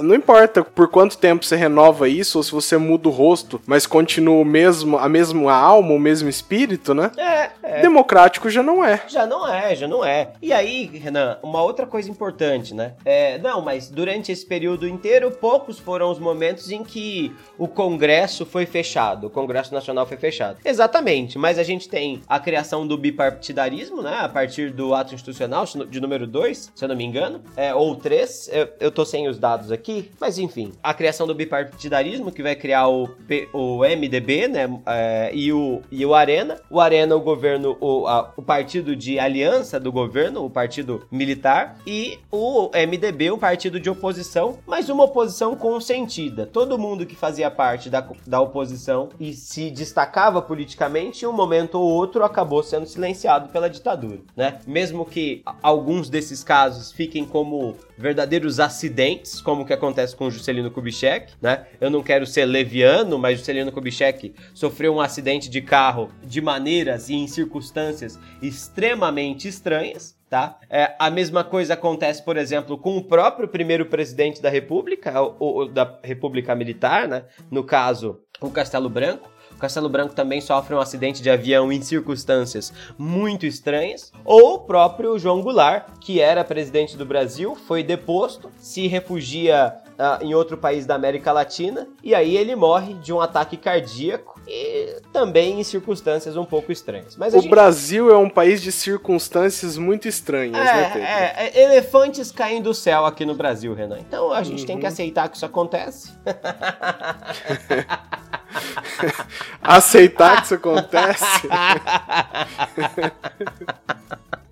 não 0.00 0.14
importa 0.14 0.62
por 0.62 0.88
quanto 0.88 1.18
tempo 1.18 1.44
você 1.44 1.56
renova 1.56 2.08
isso 2.08 2.38
ou 2.38 2.44
se 2.44 2.52
você 2.52 2.76
muda 2.76 3.08
o 3.08 3.12
rosto, 3.12 3.60
mas 3.66 3.86
continua 3.86 4.40
o 4.40 4.44
mesmo, 4.44 4.98
a 4.98 5.08
mesma 5.08 5.52
alma, 5.52 5.92
o 5.92 5.98
mesmo 5.98 6.28
espírito, 6.28 6.94
né? 6.94 7.10
É, 7.16 7.50
é. 7.62 7.80
Democrático 7.80 8.48
já 8.50 8.62
não 8.62 8.84
é. 8.84 9.02
Já 9.08 9.26
não 9.26 9.48
é, 9.48 9.74
já 9.74 9.88
não 9.88 10.04
é. 10.04 10.32
E 10.40 10.52
aí, 10.52 10.86
Renan, 10.86 11.38
uma 11.42 11.62
outra 11.62 11.86
coisa 11.86 12.10
importante, 12.10 12.74
né? 12.74 12.94
É, 13.04 13.38
não, 13.38 13.60
mas 13.60 13.88
durante 13.88 14.30
esse 14.30 14.44
período 14.44 14.86
inteiro 15.04 15.30
poucos 15.30 15.78
foram 15.78 16.10
os 16.10 16.18
momentos 16.18 16.70
em 16.70 16.82
que 16.82 17.30
o 17.58 17.68
Congresso 17.68 18.46
foi 18.46 18.64
fechado, 18.64 19.26
o 19.26 19.30
Congresso 19.30 19.74
Nacional 19.74 20.06
foi 20.06 20.16
fechado. 20.16 20.58
Exatamente, 20.64 21.36
mas 21.36 21.58
a 21.58 21.62
gente 21.62 21.90
tem 21.90 22.22
a 22.26 22.40
criação 22.40 22.86
do 22.86 22.96
bipartidarismo, 22.96 24.00
né, 24.00 24.20
a 24.20 24.28
partir 24.30 24.70
do 24.70 24.94
ato 24.94 25.14
institucional 25.14 25.66
de 25.66 26.00
número 26.00 26.26
2, 26.26 26.72
se 26.74 26.84
eu 26.84 26.88
não 26.88 26.96
me 26.96 27.04
engano, 27.04 27.42
é, 27.54 27.74
ou 27.74 27.94
3, 27.94 28.48
eu, 28.50 28.68
eu 28.80 28.90
tô 28.90 29.04
sem 29.04 29.28
os 29.28 29.38
dados 29.38 29.70
aqui, 29.70 30.10
mas 30.18 30.38
enfim, 30.38 30.72
a 30.82 30.94
criação 30.94 31.26
do 31.26 31.34
bipartidarismo 31.34 32.32
que 32.32 32.42
vai 32.42 32.56
criar 32.56 32.88
o, 32.88 33.06
P, 33.06 33.46
o 33.52 33.80
MDB, 33.80 34.48
né, 34.48 34.80
é, 34.86 35.30
e, 35.34 35.52
o, 35.52 35.82
e 35.92 36.06
o 36.06 36.14
Arena. 36.14 36.56
O 36.70 36.80
Arena, 36.80 37.14
o 37.14 37.20
governo, 37.20 37.76
o, 37.78 38.06
a, 38.06 38.32
o 38.38 38.42
partido 38.42 38.96
de 38.96 39.18
aliança 39.18 39.78
do 39.78 39.92
governo, 39.92 40.46
o 40.46 40.48
partido 40.48 41.06
militar, 41.10 41.76
e 41.86 42.18
o 42.30 42.70
MDB, 42.70 43.30
o 43.30 43.36
partido 43.36 43.78
de 43.78 43.90
oposição, 43.90 44.58
mas 44.66 44.88
uma 44.94 45.04
oposição 45.04 45.54
consentida. 45.54 46.46
Todo 46.46 46.78
mundo 46.78 47.04
que 47.04 47.14
fazia 47.14 47.50
parte 47.50 47.90
da, 47.90 48.06
da 48.26 48.40
oposição 48.40 49.10
e 49.20 49.32
se 49.34 49.70
destacava 49.70 50.40
politicamente, 50.40 51.24
em 51.24 51.28
um 51.28 51.32
momento 51.32 51.74
ou 51.74 51.88
outro 51.90 52.24
acabou 52.24 52.62
sendo 52.62 52.86
silenciado 52.86 53.48
pela 53.48 53.68
ditadura, 53.68 54.20
né? 54.36 54.60
Mesmo 54.66 55.04
que 55.04 55.42
alguns 55.62 56.08
desses 56.08 56.42
casos 56.42 56.92
fiquem 56.92 57.24
como 57.24 57.76
verdadeiros 57.98 58.60
acidentes, 58.60 59.40
como 59.40 59.62
o 59.62 59.66
que 59.66 59.72
acontece 59.72 60.16
com 60.16 60.30
Juscelino 60.30 60.70
Kubitschek, 60.70 61.34
né? 61.42 61.66
Eu 61.80 61.90
não 61.90 62.02
quero 62.02 62.26
ser 62.26 62.44
leviano, 62.44 63.18
mas 63.18 63.38
Juscelino 63.38 63.72
Kubitschek 63.72 64.34
sofreu 64.54 64.94
um 64.94 65.00
acidente 65.00 65.50
de 65.50 65.60
carro 65.60 66.10
de 66.22 66.40
maneiras 66.40 67.08
e 67.08 67.14
em 67.14 67.26
circunstâncias 67.26 68.18
extremamente 68.40 69.48
estranhas. 69.48 70.16
Tá? 70.28 70.58
É, 70.68 70.94
a 70.98 71.10
mesma 71.10 71.44
coisa 71.44 71.74
acontece, 71.74 72.22
por 72.22 72.36
exemplo, 72.36 72.76
com 72.76 72.96
o 72.96 73.04
próprio 73.04 73.46
primeiro 73.46 73.86
presidente 73.86 74.42
da 74.42 74.48
República, 74.48 75.20
ou, 75.20 75.68
da 75.68 75.98
República 76.02 76.54
Militar, 76.54 77.06
né? 77.06 77.24
no 77.50 77.62
caso, 77.62 78.20
o 78.40 78.50
Castelo 78.50 78.88
Branco. 78.88 79.28
O 79.54 79.58
Castelo 79.58 79.88
Branco 79.88 80.14
também 80.14 80.40
sofre 80.40 80.74
um 80.74 80.80
acidente 80.80 81.22
de 81.22 81.30
avião 81.30 81.70
em 81.70 81.80
circunstâncias 81.80 82.72
muito 82.98 83.46
estranhas. 83.46 84.10
Ou 84.24 84.54
o 84.54 84.58
próprio 84.60 85.16
João 85.18 85.40
Goulart, 85.40 85.86
que 86.00 86.20
era 86.20 86.42
presidente 86.42 86.96
do 86.96 87.06
Brasil, 87.06 87.54
foi 87.54 87.84
deposto, 87.84 88.50
se 88.58 88.88
refugia 88.88 89.76
uh, 89.98 90.22
em 90.22 90.34
outro 90.34 90.56
país 90.56 90.86
da 90.86 90.94
América 90.94 91.32
Latina, 91.32 91.88
e 92.02 92.14
aí 92.14 92.36
ele 92.36 92.54
morre 92.54 92.94
de 92.94 93.12
um 93.12 93.20
ataque 93.20 93.56
cardíaco 93.56 94.40
e 94.46 95.00
também 95.12 95.60
em 95.60 95.64
circunstâncias 95.64 96.36
um 96.36 96.44
pouco 96.44 96.70
estranhas. 96.70 97.16
Mas 97.16 97.34
o 97.34 97.40
gente... 97.40 97.50
Brasil 97.50 98.10
é 98.10 98.16
um 98.16 98.28
país 98.28 98.62
de 98.62 98.70
circunstâncias 98.70 99.78
muito 99.78 100.06
estranhas, 100.06 100.56
é, 100.56 100.74
né, 100.74 100.90
Pedro? 100.90 101.08
É, 101.08 101.34
é, 101.36 101.62
elefantes 101.62 102.30
caem 102.30 102.60
do 102.60 102.74
céu 102.74 103.06
aqui 103.06 103.24
no 103.24 103.34
Brasil, 103.34 103.72
Renan. 103.74 103.98
Então 103.98 104.32
a 104.32 104.42
gente 104.42 104.60
uhum. 104.60 104.66
tem 104.66 104.76
que 104.78 104.84
uhum. 104.84 104.92
aceitar 104.92 105.28
que 105.28 105.36
isso 105.36 105.46
acontece. 105.46 106.12
aceitar 109.62 110.36
que 110.38 110.44
isso 110.44 110.54
acontece? 110.54 111.24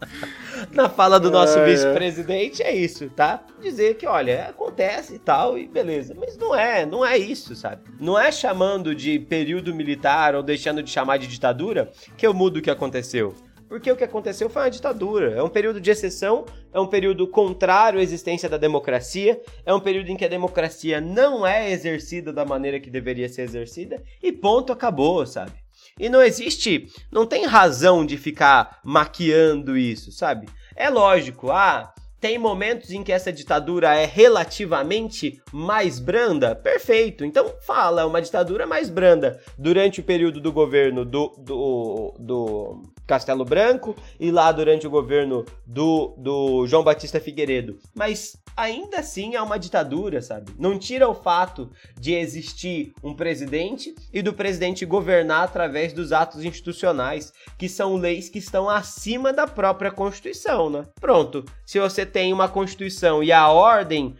na 0.74 0.88
fala 0.88 1.20
do 1.20 1.30
nosso 1.30 1.58
é, 1.58 1.64
vice-presidente 1.64 2.62
é 2.62 2.74
isso, 2.74 3.08
tá? 3.10 3.44
Dizer 3.60 3.96
que, 3.96 4.06
olha, 4.06 4.46
acontece 4.48 5.14
e 5.14 5.18
tal, 5.18 5.58
e 5.58 5.66
beleza. 5.66 6.14
Mas 6.18 6.36
não 6.36 6.54
é, 6.54 6.86
não 6.86 7.04
é 7.04 7.16
isso, 7.16 7.54
sabe? 7.54 7.82
Não 8.00 8.18
é 8.18 8.32
chamando 8.32 8.94
de 8.94 9.18
período 9.18 9.74
militar 9.74 10.34
ou 10.34 10.42
deixando 10.42 10.82
de 10.82 10.90
chamar 10.90 11.18
de 11.18 11.26
ditadura 11.26 11.90
que 12.16 12.26
eu 12.26 12.34
mudo 12.34 12.58
o 12.58 12.62
que 12.62 12.70
aconteceu. 12.70 13.34
Porque 13.68 13.90
o 13.90 13.96
que 13.96 14.04
aconteceu 14.04 14.50
foi 14.50 14.62
uma 14.62 14.70
ditadura. 14.70 15.30
É 15.30 15.42
um 15.42 15.48
período 15.48 15.80
de 15.80 15.90
exceção, 15.90 16.44
é 16.74 16.78
um 16.78 16.86
período 16.86 17.26
contrário 17.26 17.98
à 17.98 18.02
existência 18.02 18.46
da 18.46 18.58
democracia, 18.58 19.40
é 19.64 19.72
um 19.72 19.80
período 19.80 20.10
em 20.10 20.16
que 20.16 20.26
a 20.26 20.28
democracia 20.28 21.00
não 21.00 21.46
é 21.46 21.70
exercida 21.70 22.32
da 22.32 22.44
maneira 22.44 22.78
que 22.78 22.90
deveria 22.90 23.30
ser 23.30 23.42
exercida, 23.42 24.02
e 24.22 24.30
ponto, 24.30 24.74
acabou, 24.74 25.26
sabe? 25.26 25.52
E 25.98 26.08
não 26.08 26.22
existe, 26.22 26.86
não 27.10 27.26
tem 27.26 27.46
razão 27.46 28.04
de 28.04 28.16
ficar 28.16 28.80
maquiando 28.84 29.76
isso, 29.76 30.12
sabe? 30.12 30.46
É 30.74 30.88
lógico, 30.88 31.50
ah, 31.50 31.92
tem 32.22 32.38
momentos 32.38 32.92
em 32.92 33.02
que 33.02 33.10
essa 33.10 33.32
ditadura 33.32 33.96
é 33.96 34.06
relativamente 34.06 35.42
mais 35.52 35.98
branda? 35.98 36.54
Perfeito. 36.54 37.24
Então 37.24 37.52
fala, 37.60 38.02
é 38.02 38.04
uma 38.04 38.22
ditadura 38.22 38.64
mais 38.64 38.88
branda 38.88 39.40
durante 39.58 39.98
o 39.98 40.04
período 40.04 40.40
do 40.40 40.52
governo 40.52 41.04
do, 41.04 41.34
do, 41.38 42.14
do 42.20 42.91
Castelo 43.06 43.44
Branco 43.44 43.94
e 44.18 44.30
lá 44.30 44.50
durante 44.52 44.86
o 44.86 44.90
governo 44.90 45.44
do, 45.66 46.14
do 46.16 46.66
João 46.66 46.84
Batista 46.84 47.20
Figueiredo. 47.20 47.78
Mas 47.94 48.36
ainda 48.56 48.98
assim 48.98 49.34
é 49.34 49.42
uma 49.42 49.58
ditadura, 49.58 50.20
sabe? 50.20 50.52
Não 50.58 50.78
tira 50.78 51.08
o 51.08 51.14
fato 51.14 51.70
de 51.98 52.14
existir 52.14 52.92
um 53.02 53.14
presidente 53.14 53.94
e 54.12 54.22
do 54.22 54.32
presidente 54.32 54.84
governar 54.84 55.44
através 55.44 55.92
dos 55.92 56.12
atos 56.12 56.44
institucionais, 56.44 57.32
que 57.58 57.68
são 57.68 57.96
leis 57.96 58.28
que 58.28 58.38
estão 58.38 58.68
acima 58.68 59.32
da 59.32 59.46
própria 59.46 59.90
Constituição, 59.90 60.70
né? 60.70 60.84
Pronto. 61.00 61.44
Se 61.66 61.78
você 61.80 62.04
tem 62.04 62.32
uma 62.32 62.48
Constituição 62.48 63.22
e 63.22 63.32
a 63.32 63.48
ordem 63.48 64.14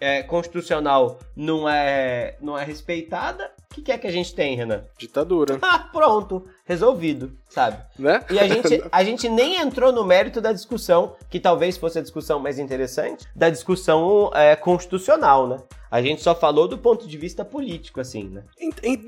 é, 0.00 0.22
constitucional 0.22 1.18
não 1.34 1.68
é, 1.68 2.36
não 2.40 2.58
é 2.58 2.64
respeitada, 2.64 3.52
o 3.70 3.74
que, 3.74 3.82
que 3.82 3.92
é 3.92 3.98
que 3.98 4.06
a 4.06 4.12
gente 4.12 4.34
tem, 4.34 4.56
Renan? 4.56 4.84
Ditadura. 4.98 5.58
Ah, 5.68 5.80
pronto. 5.92 6.46
Resolvido, 6.66 7.32
sabe? 7.48 7.78
Né? 7.98 8.24
E 8.28 8.38
a 8.38 8.48
gente, 8.48 8.84
a 8.90 9.04
gente 9.04 9.28
nem 9.28 9.60
entrou 9.60 9.92
no 9.92 10.04
mérito 10.04 10.40
da 10.40 10.52
discussão, 10.52 11.14
que 11.30 11.38
talvez 11.38 11.76
fosse 11.76 11.98
a 11.98 12.02
discussão 12.02 12.40
mais 12.40 12.58
interessante, 12.58 13.24
da 13.34 13.48
discussão 13.48 14.30
é, 14.34 14.56
constitucional, 14.56 15.46
né? 15.46 15.58
A 15.88 16.02
gente 16.02 16.20
só 16.20 16.34
falou 16.34 16.66
do 16.66 16.76
ponto 16.76 17.06
de 17.06 17.16
vista 17.16 17.44
político, 17.44 18.00
assim, 18.00 18.24
né? 18.24 18.42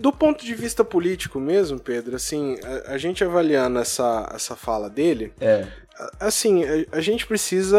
Do 0.01 0.12
ponto 0.12 0.44
de 0.44 0.55
vista 0.55 0.85
político 0.85 1.40
mesmo, 1.40 1.81
Pedro, 1.81 2.14
assim, 2.14 2.57
a, 2.87 2.92
a 2.92 2.99
gente 2.99 3.25
avaliando 3.25 3.81
essa, 3.81 4.31
essa 4.33 4.55
fala 4.55 4.88
dele, 4.88 5.33
é. 5.40 5.66
Assim, 6.21 6.62
a, 6.64 6.99
a 6.99 7.01
gente 7.01 7.27
precisa 7.27 7.79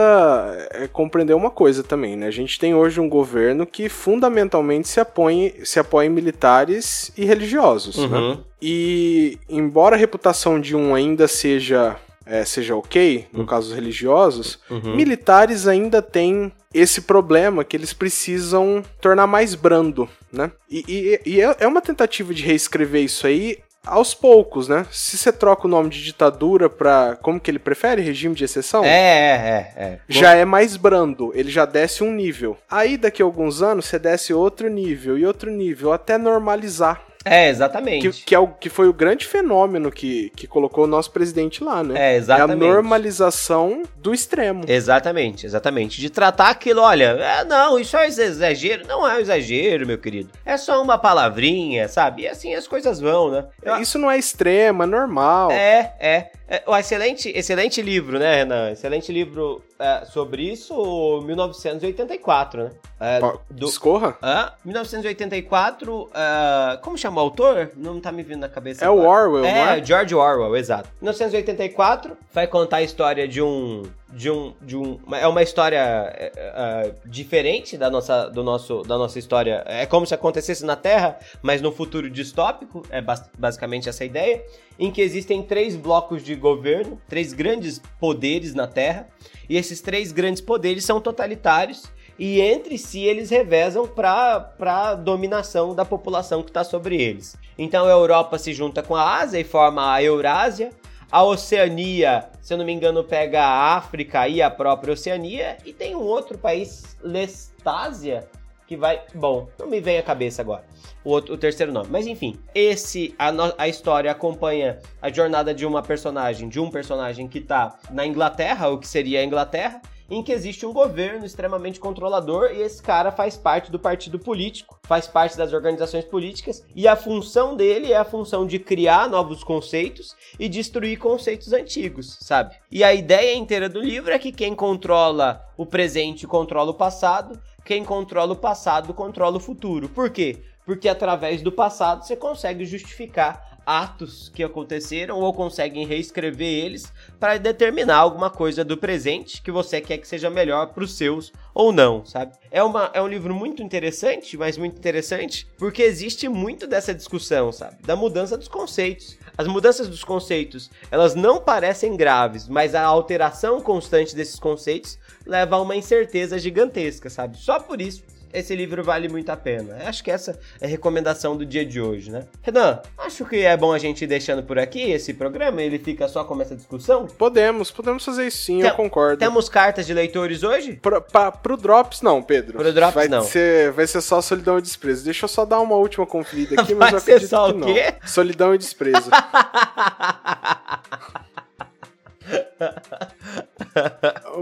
é, 0.71 0.87
compreender 0.87 1.33
uma 1.33 1.49
coisa 1.49 1.83
também, 1.83 2.17
né? 2.17 2.27
A 2.27 2.31
gente 2.31 2.59
tem 2.59 2.75
hoje 2.75 2.99
um 2.99 3.07
governo 3.07 3.65
que 3.65 3.87
fundamentalmente 3.87 4.89
se 4.89 4.99
apoia, 4.99 5.53
se 5.65 5.79
apoia 5.79 6.07
em 6.07 6.09
militares 6.09 7.13
e 7.17 7.23
religiosos, 7.23 7.97
né? 7.97 8.05
uhum. 8.05 8.29
né? 8.35 8.39
E 8.61 9.37
embora 9.47 9.95
a 9.95 9.99
reputação 9.99 10.59
de 10.59 10.75
um 10.75 10.93
ainda 10.93 11.27
seja 11.27 11.97
é, 12.25 12.45
seja 12.45 12.75
ok, 12.75 13.27
no 13.33 13.39
uhum. 13.39 13.45
caso 13.45 13.69
dos 13.69 13.75
religiosos, 13.75 14.59
uhum. 14.69 14.95
militares 14.95 15.67
ainda 15.67 15.99
têm 15.99 16.51
esse 16.71 17.01
problema 17.01 17.63
que 17.63 17.75
eles 17.75 17.91
precisam 17.91 18.83
tornar 19.01 19.25
mais 19.25 19.55
brando, 19.55 20.07
né? 20.31 20.51
E, 20.69 20.85
e, 20.87 21.21
e 21.25 21.41
é, 21.41 21.55
é 21.61 21.67
uma 21.67 21.81
tentativa 21.81 22.31
de 22.31 22.43
reescrever 22.43 23.03
isso 23.03 23.25
aí 23.25 23.57
aos 23.83 24.13
poucos, 24.13 24.67
né? 24.67 24.85
Se 24.91 25.17
você 25.17 25.31
troca 25.31 25.65
o 25.65 25.69
nome 25.69 25.89
de 25.89 26.03
ditadura 26.03 26.69
pra. 26.69 27.17
Como 27.21 27.39
que 27.39 27.49
ele 27.49 27.57
prefere? 27.57 28.01
Regime 28.01 28.35
de 28.35 28.43
exceção? 28.43 28.83
É, 28.83 28.89
é, 28.89 29.73
é. 29.75 29.83
é. 29.83 29.99
Já 30.07 30.35
é 30.35 30.45
mais 30.45 30.77
brando, 30.77 31.31
ele 31.33 31.49
já 31.49 31.65
desce 31.65 32.03
um 32.03 32.13
nível. 32.13 32.57
Aí 32.69 32.97
daqui 32.97 33.21
a 33.21 33.25
alguns 33.25 33.61
anos 33.61 33.85
você 33.85 33.97
desce 33.97 34.33
outro 34.33 34.69
nível 34.69 35.17
e 35.17 35.25
outro 35.25 35.49
nível, 35.49 35.91
até 35.91 36.17
normalizar. 36.17 37.08
É, 37.25 37.49
exatamente. 37.49 38.09
Que, 38.09 38.23
que, 38.25 38.35
é 38.35 38.39
o, 38.39 38.47
que 38.47 38.69
foi 38.69 38.87
o 38.87 38.93
grande 38.93 39.25
fenômeno 39.25 39.91
que, 39.91 40.31
que 40.35 40.47
colocou 40.47 40.85
o 40.85 40.87
nosso 40.87 41.11
presidente 41.11 41.63
lá, 41.63 41.83
né? 41.83 42.13
É, 42.13 42.15
exatamente. 42.15 42.63
É 42.63 42.69
a 42.69 42.73
normalização 42.73 43.83
do 43.97 44.13
extremo. 44.13 44.63
Exatamente, 44.67 45.45
exatamente. 45.45 45.99
De 45.99 46.09
tratar 46.09 46.49
aquilo, 46.49 46.81
olha, 46.81 47.17
é, 47.19 47.43
não, 47.43 47.77
isso 47.77 47.97
é 47.97 48.07
exagero. 48.07 48.87
Não 48.87 49.07
é 49.07 49.17
um 49.17 49.19
exagero, 49.19 49.85
meu 49.85 49.97
querido. 49.97 50.29
É 50.45 50.55
só 50.55 50.81
uma 50.81 50.97
palavrinha, 50.97 51.87
sabe? 51.87 52.23
E 52.23 52.27
assim 52.27 52.55
as 52.55 52.67
coisas 52.67 52.99
vão, 52.99 53.31
né? 53.31 53.45
Eu... 53.61 53.77
Isso 53.77 53.99
não 53.99 54.09
é 54.09 54.17
extremo, 54.17 54.83
é 54.83 54.85
normal. 54.85 55.51
É, 55.51 55.93
é. 55.99 56.31
É 56.51 56.63
um 56.67 56.75
excelente, 56.75 57.31
excelente 57.35 57.79
livro, 57.79 58.17
né, 58.17 58.37
Renan? 58.37 58.71
Excelente 58.71 59.11
livro 59.11 59.61
é, 59.77 60.03
sobre 60.05 60.41
isso, 60.41 61.21
1984, 61.23 62.63
né? 62.63 62.71
É, 62.99 63.19
do, 63.19 63.39
Discorra? 63.51 64.17
É, 64.23 64.51
1984, 64.65 66.09
é, 66.11 66.77
como 66.77 66.97
chama 66.97 67.21
o 67.21 67.23
autor? 67.23 67.69
Não 67.75 68.01
tá 68.01 68.11
me 68.11 68.23
vindo 68.23 68.39
na 68.39 68.49
cabeça. 68.49 68.83
É 68.83 68.89
o 68.89 69.05
Orwell, 69.07 69.45
é? 69.45 69.77
É, 69.77 69.85
George 69.85 70.15
Orwell, 70.15 70.57
exato. 70.57 70.89
1984 70.99 72.17
vai 72.33 72.47
contar 72.47 72.77
a 72.77 72.81
história 72.81 73.27
de 73.27 73.43
um 73.43 73.83
de 74.11 74.29
um, 74.29 74.53
de 74.61 74.75
um 74.75 74.99
é 75.13 75.27
uma 75.27 75.41
história 75.43 75.77
é, 75.77 76.31
é, 76.35 76.93
diferente 77.05 77.77
da 77.77 77.89
nossa, 77.89 78.27
do 78.29 78.43
nosso, 78.43 78.81
da 78.81 78.97
nossa 78.97 79.19
história. 79.19 79.63
É 79.65 79.85
como 79.85 80.05
se 80.05 80.13
acontecesse 80.13 80.65
na 80.65 80.75
Terra, 80.75 81.17
mas 81.41 81.61
no 81.61 81.71
futuro 81.71 82.09
distópico. 82.09 82.83
É 82.89 83.01
basicamente 83.37 83.87
essa 83.87 84.03
ideia, 84.03 84.43
em 84.77 84.91
que 84.91 85.01
existem 85.01 85.43
três 85.43 85.75
blocos 85.75 86.23
de 86.23 86.35
governo, 86.35 86.99
três 87.07 87.33
grandes 87.33 87.81
poderes 87.99 88.53
na 88.53 88.67
Terra, 88.67 89.07
e 89.47 89.57
esses 89.57 89.81
três 89.81 90.11
grandes 90.11 90.41
poderes 90.41 90.83
são 90.83 90.99
totalitários 90.99 91.83
e 92.19 92.41
entre 92.41 92.77
si 92.77 92.99
eles 92.99 93.29
revezam 93.29 93.87
para 93.87 94.51
a 94.59 94.93
dominação 94.93 95.73
da 95.73 95.85
população 95.85 96.43
que 96.43 96.49
está 96.49 96.65
sobre 96.65 97.01
eles. 97.01 97.37
Então 97.57 97.85
a 97.85 97.91
Europa 97.91 98.37
se 98.37 98.53
junta 98.53 98.83
com 98.83 98.93
a 98.93 99.19
Ásia 99.19 99.39
e 99.39 99.43
forma 99.45 99.93
a 99.93 100.03
Eurásia. 100.03 100.71
A 101.11 101.23
Oceania, 101.23 102.29
se 102.41 102.53
eu 102.53 102.57
não 102.57 102.65
me 102.65 102.71
engano, 102.71 103.03
pega 103.03 103.41
a 103.41 103.75
África 103.75 104.27
e 104.27 104.41
a 104.41 104.49
própria 104.49 104.93
Oceania. 104.93 105.57
E 105.65 105.73
tem 105.73 105.95
um 105.95 106.03
outro 106.03 106.37
país, 106.37 106.97
Lestásia, 107.01 108.27
que 108.67 108.77
vai. 108.77 109.01
Bom, 109.15 109.47
não 109.57 109.67
me 109.67 109.81
vem 109.81 109.97
à 109.97 110.03
cabeça 110.03 110.41
agora 110.41 110.63
o, 111.03 111.09
outro, 111.09 111.33
o 111.33 111.37
terceiro 111.37 111.71
nome. 111.71 111.89
Mas 111.89 112.07
enfim, 112.07 112.39
esse 112.53 113.15
a, 113.17 113.31
a 113.57 113.67
história 113.67 114.11
acompanha 114.11 114.79
a 115.01 115.11
jornada 115.11 115.53
de 115.53 115.65
uma 115.65 115.81
personagem, 115.81 116.49
de 116.49 116.59
um 116.59 116.69
personagem 116.69 117.27
que 117.27 117.41
tá 117.41 117.77
na 117.91 118.05
Inglaterra, 118.05 118.69
o 118.69 118.77
que 118.77 118.87
seria 118.87 119.19
a 119.19 119.23
Inglaterra, 119.23 119.81
em 120.09 120.23
que 120.23 120.31
existe 120.31 120.65
um 120.65 120.73
governo 120.73 121.25
extremamente 121.25 121.79
controlador 121.79 122.51
e 122.51 122.61
esse 122.61 122.81
cara 122.81 123.11
faz 123.11 123.37
parte 123.37 123.71
do 123.71 123.79
partido 123.79 124.17
político, 124.17 124.79
faz 124.83 125.07
parte 125.07 125.37
das 125.37 125.53
organizações 125.53 126.05
políticas 126.05 126.65
e 126.75 126.87
a 126.87 126.95
função 126.95 127.55
dele 127.55 127.91
é 127.91 127.97
a 127.97 128.05
função 128.05 128.45
de 128.45 128.59
criar 128.59 129.09
novos 129.09 129.43
conceitos 129.43 130.15
e 130.39 130.49
destruir 130.49 130.97
conceitos 130.97 131.53
antigos, 131.53 132.17
sabe? 132.21 132.55
E 132.71 132.83
a 132.83 132.93
ideia 132.93 133.35
inteira 133.35 133.69
do 133.69 133.79
livro 133.79 134.11
é 134.11 134.19
que 134.19 134.31
quem 134.31 134.55
controla 134.55 135.45
o 135.57 135.65
presente 135.65 136.25
controla 136.25 136.71
o 136.71 136.75
passado, 136.75 137.39
quem 137.63 137.83
controla 137.83 138.33
o 138.33 138.37
passado 138.37 138.93
controla 138.93 139.37
o 139.37 139.39
futuro. 139.39 139.89
Por 139.89 140.09
quê? 140.09 140.41
porque 140.69 140.87
através 140.87 141.41
do 141.41 141.51
passado 141.51 142.05
você 142.05 142.15
consegue 142.15 142.63
justificar 142.63 143.48
atos 143.69 144.31
que 144.33 144.43
aconteceram 144.43 145.19
ou 145.19 145.31
conseguem 145.31 145.85
reescrever 145.85 146.65
eles 146.65 146.91
para 147.19 147.37
determinar 147.37 147.97
alguma 147.97 148.27
coisa 148.27 148.65
do 148.65 148.75
presente 148.75 149.43
que 149.43 149.51
você 149.51 149.79
quer 149.79 149.99
que 149.99 150.07
seja 150.07 150.27
melhor 150.27 150.73
para 150.73 150.83
os 150.83 150.97
seus 150.97 151.31
ou 151.53 151.71
não, 151.71 152.03
sabe? 152.03 152.33
É, 152.49 152.63
uma, 152.63 152.89
é 152.95 153.01
um 153.01 153.07
livro 153.07 153.35
muito 153.35 153.61
interessante, 153.61 154.35
mas 154.35 154.57
muito 154.57 154.75
interessante 154.75 155.47
porque 155.55 155.83
existe 155.83 156.27
muito 156.27 156.65
dessa 156.65 156.95
discussão, 156.95 157.51
sabe? 157.51 157.77
Da 157.83 157.95
mudança 157.95 158.35
dos 158.35 158.47
conceitos. 158.47 159.19
As 159.37 159.45
mudanças 159.45 159.87
dos 159.87 160.03
conceitos, 160.03 160.71
elas 160.89 161.13
não 161.13 161.39
parecem 161.39 161.95
graves, 161.95 162.47
mas 162.47 162.73
a 162.73 162.81
alteração 162.81 163.61
constante 163.61 164.15
desses 164.15 164.39
conceitos 164.39 164.97
leva 165.27 165.57
a 165.57 165.61
uma 165.61 165.75
incerteza 165.75 166.39
gigantesca, 166.39 167.07
sabe? 167.07 167.37
Só 167.37 167.59
por 167.59 167.79
isso 167.79 168.01
esse 168.33 168.55
livro 168.55 168.83
vale 168.83 169.07
muito 169.09 169.29
a 169.29 169.37
pena. 169.37 169.77
Acho 169.85 170.03
que 170.03 170.11
essa 170.11 170.39
é 170.59 170.65
a 170.65 170.69
recomendação 170.69 171.35
do 171.35 171.45
dia 171.45 171.65
de 171.65 171.81
hoje, 171.81 172.11
né? 172.11 172.25
Renan, 172.41 172.81
acho 172.97 173.25
que 173.25 173.37
é 173.37 173.55
bom 173.55 173.73
a 173.73 173.77
gente 173.77 174.03
ir 174.03 174.07
deixando 174.07 174.43
por 174.43 174.57
aqui 174.59 174.91
esse 174.91 175.13
programa, 175.13 175.61
ele 175.61 175.79
fica 175.79 176.07
só 176.07 176.23
com 176.23 176.39
essa 176.41 176.55
discussão? 176.55 177.07
Podemos, 177.07 177.71
podemos 177.71 178.03
fazer 178.03 178.27
isso 178.27 178.43
sim, 178.43 178.59
Tem, 178.59 178.69
eu 178.69 178.75
concordo. 178.75 179.17
Temos 179.17 179.49
cartas 179.49 179.85
de 179.85 179.93
leitores 179.93 180.43
hoje? 180.43 180.73
Pro, 180.73 181.01
pra, 181.01 181.31
pro 181.31 181.57
Drops 181.57 182.01
não, 182.01 182.21
Pedro. 182.21 182.57
Pro 182.57 182.73
Drops 182.73 182.95
vai 182.95 183.07
não. 183.07 183.21
Ser, 183.21 183.71
vai 183.71 183.87
ser 183.87 184.01
só 184.01 184.21
Solidão 184.21 184.57
e 184.57 184.61
Desprezo. 184.61 185.03
Deixa 185.03 185.25
eu 185.25 185.29
só 185.29 185.45
dar 185.45 185.59
uma 185.59 185.75
última 185.75 186.05
conferida 186.05 186.61
aqui, 186.61 186.73
mas 186.75 186.91
vai 186.91 186.99
eu 186.99 187.03
acredito 187.03 187.21
ser 187.21 187.27
só 187.27 187.49
o 187.49 187.61
quê? 187.61 187.93
Não. 187.99 188.07
Solidão 188.07 188.55
e 188.55 188.57
Desprezo. 188.57 189.09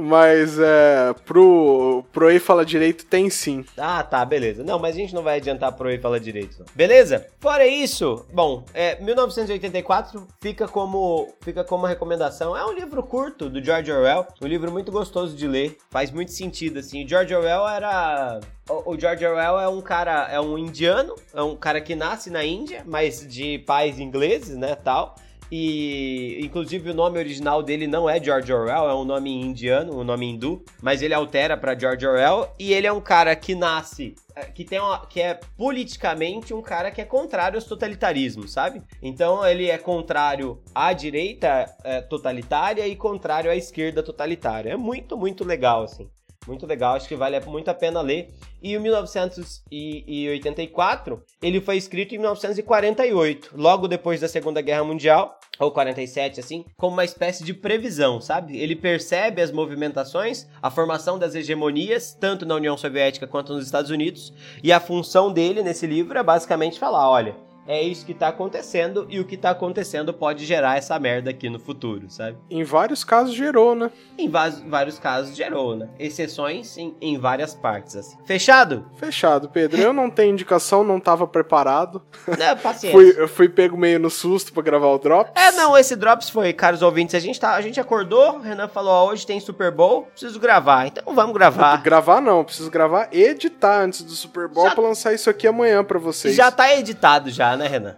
mas 0.01 0.59
é, 0.59 1.13
pro, 1.25 2.03
pro 2.11 2.29
Ei 2.29 2.39
Fala 2.39 2.65
Direito 2.65 3.05
tem 3.05 3.29
sim. 3.29 3.65
Ah, 3.77 4.03
tá, 4.03 4.23
beleza. 4.25 4.63
Não, 4.63 4.79
mas 4.79 4.95
a 4.95 4.99
gente 4.99 5.13
não 5.13 5.23
vai 5.23 5.37
adiantar 5.37 5.71
pro 5.73 5.89
Ei 5.89 5.99
Fala 5.99 6.19
Direito. 6.19 6.59
Não. 6.59 6.65
Beleza? 6.75 7.27
Fora 7.39 7.65
isso, 7.65 8.25
bom, 8.33 8.63
é, 8.73 8.99
1984 9.01 10.27
fica 10.41 10.67
como, 10.67 11.33
fica 11.41 11.63
como 11.63 11.85
recomendação. 11.85 12.55
É 12.55 12.65
um 12.65 12.73
livro 12.73 13.03
curto 13.03 13.49
do 13.49 13.63
George 13.63 13.91
Orwell, 13.91 14.27
um 14.41 14.47
livro 14.47 14.71
muito 14.71 14.91
gostoso 14.91 15.35
de 15.35 15.47
ler, 15.47 15.77
faz 15.89 16.11
muito 16.11 16.31
sentido, 16.31 16.79
assim. 16.79 17.05
O 17.05 17.07
George 17.07 17.33
Orwell 17.33 17.67
era... 17.67 18.39
O 18.69 18.99
George 18.99 19.25
Orwell 19.25 19.59
é 19.59 19.67
um 19.69 19.79
cara, 19.79 20.27
é 20.29 20.41
um 20.41 20.57
indiano, 20.57 21.15
é 21.33 21.41
um 21.41 21.55
cara 21.55 21.79
que 21.79 21.95
nasce 21.95 22.29
na 22.29 22.43
Índia, 22.43 22.83
mas 22.85 23.25
de 23.25 23.59
pais 23.59 23.97
ingleses, 23.97 24.57
né, 24.57 24.75
tal. 24.75 25.15
E 25.51 26.39
inclusive 26.41 26.91
o 26.91 26.93
nome 26.93 27.19
original 27.19 27.63
dele 27.63 27.87
não 27.87 28.09
é 28.09 28.21
George 28.21 28.51
Orwell, 28.51 28.89
é 28.89 28.95
um 28.95 29.05
nome 29.05 29.31
indiano, 29.31 29.99
um 29.99 30.03
nome 30.03 30.25
hindu, 30.25 30.63
mas 30.81 31.01
ele 31.01 31.13
altera 31.13 31.55
para 31.55 31.77
George 31.77 32.05
Orwell 32.05 32.49
e 32.59 32.73
ele 32.73 32.87
é 32.87 32.91
um 32.91 33.01
cara 33.01 33.35
que 33.35 33.55
nasce 33.55 34.15
é, 34.37 34.45
que 34.45 34.63
tem 34.63 34.79
uma, 34.79 35.03
que 35.07 35.19
é 35.19 35.39
politicamente 35.57 36.53
um 36.53 36.61
cara 36.61 36.91
que 36.91 37.01
é 37.01 37.05
contrário 37.05 37.57
aos 37.57 37.65
totalitarismos, 37.65 38.51
sabe? 38.51 38.83
Então 39.01 39.43
ele 39.43 39.67
é 39.67 39.79
contrário 39.79 40.61
à 40.75 40.93
direita 40.93 41.65
é, 41.83 42.01
totalitária 42.01 42.87
e 42.87 42.95
contrário 42.95 43.49
à 43.49 43.55
esquerda 43.55 44.03
totalitária. 44.03 44.73
É 44.73 44.77
muito, 44.77 45.17
muito 45.17 45.43
legal 45.43 45.83
assim. 45.83 46.07
Muito 46.47 46.65
legal, 46.65 46.95
acho 46.95 47.09
que 47.09 47.15
vale 47.15 47.39
muito 47.41 47.69
a 47.69 47.73
pena 47.73 47.99
ler. 48.01 48.29
E 48.63 48.77
o 48.77 48.81
1984, 48.81 51.21
ele 51.41 51.59
foi 51.59 51.75
escrito 51.77 52.15
em 52.15 52.17
1948, 52.17 53.51
logo 53.55 53.87
depois 53.87 54.21
da 54.21 54.27
Segunda 54.27 54.61
Guerra 54.61 54.83
Mundial, 54.83 55.39
ou 55.59 55.71
47 55.71 56.39
assim, 56.39 56.63
como 56.77 56.93
uma 56.93 57.05
espécie 57.05 57.43
de 57.43 57.53
previsão, 57.53 58.21
sabe? 58.21 58.57
Ele 58.57 58.75
percebe 58.75 59.41
as 59.41 59.51
movimentações, 59.51 60.47
a 60.61 60.71
formação 60.71 61.19
das 61.19 61.35
hegemonias, 61.35 62.17
tanto 62.19 62.45
na 62.45 62.55
União 62.55 62.77
Soviética 62.77 63.27
quanto 63.27 63.53
nos 63.53 63.65
Estados 63.65 63.91
Unidos, 63.91 64.31
e 64.63 64.71
a 64.71 64.79
função 64.79 65.33
dele 65.33 65.61
nesse 65.61 65.85
livro 65.85 66.17
é 66.17 66.23
basicamente 66.23 66.79
falar, 66.79 67.09
olha, 67.09 67.35
é 67.67 67.81
isso 67.81 68.05
que 68.05 68.13
tá 68.13 68.29
acontecendo 68.29 69.05
e 69.09 69.19
o 69.19 69.25
que 69.25 69.35
tá 69.35 69.49
acontecendo 69.49 70.13
pode 70.13 70.45
gerar 70.45 70.77
essa 70.77 70.97
merda 70.97 71.29
aqui 71.29 71.49
no 71.49 71.59
futuro, 71.59 72.09
sabe? 72.09 72.37
Em 72.49 72.63
vários 72.63 73.03
casos 73.03 73.35
gerou, 73.35 73.75
né? 73.75 73.91
Em 74.17 74.29
vários 74.29 74.97
casos 74.97 75.35
gerou, 75.35 75.75
né? 75.75 75.89
Exceções 75.99 76.77
em, 76.77 76.95
em 77.01 77.17
várias 77.17 77.53
partes, 77.53 77.95
assim. 77.95 78.17
Fechado? 78.25 78.85
Fechado, 78.95 79.49
Pedro. 79.49 79.81
Eu 79.81 79.91
não 79.91 80.09
tenho 80.09 80.31
indicação, 80.31 80.83
não 80.83 80.99
tava 80.99 81.27
preparado. 81.27 82.01
É, 82.39 82.55
paciência. 82.55 82.91
fui, 82.91 83.13
eu 83.17 83.27
fui 83.27 83.49
pego 83.49 83.77
meio 83.77 83.99
no 83.99 84.09
susto 84.09 84.53
pra 84.53 84.63
gravar 84.63 84.87
o 84.87 84.97
Drops. 84.97 85.33
É, 85.35 85.51
não, 85.51 85.77
esse 85.77 85.95
Drops 85.95 86.29
foi, 86.29 86.53
caros 86.53 86.81
ouvintes, 86.81 87.15
a 87.15 87.19
gente, 87.19 87.39
tá, 87.39 87.53
a 87.53 87.61
gente 87.61 87.79
acordou, 87.79 88.37
o 88.37 88.39
Renan 88.39 88.67
falou, 88.67 88.93
ó, 88.93 89.11
hoje 89.11 89.25
tem 89.25 89.39
Super 89.39 89.71
Bowl, 89.71 90.03
preciso 90.03 90.39
gravar, 90.39 90.87
então 90.87 91.13
vamos 91.13 91.33
gravar. 91.33 91.81
gravar 91.81 92.21
não, 92.21 92.43
preciso 92.43 92.71
gravar 92.71 93.09
editar 93.11 93.81
antes 93.81 94.03
do 94.03 94.11
Super 94.11 94.47
Bowl 94.47 94.67
já... 94.67 94.75
pra 94.75 94.83
lançar 94.83 95.13
isso 95.13 95.29
aqui 95.29 95.47
amanhã 95.47 95.83
pra 95.83 95.99
vocês. 95.99 96.35
Já 96.35 96.51
tá 96.51 96.73
editado 96.75 97.29
já, 97.29 97.56
né, 97.57 97.67
Renan? 97.67 97.95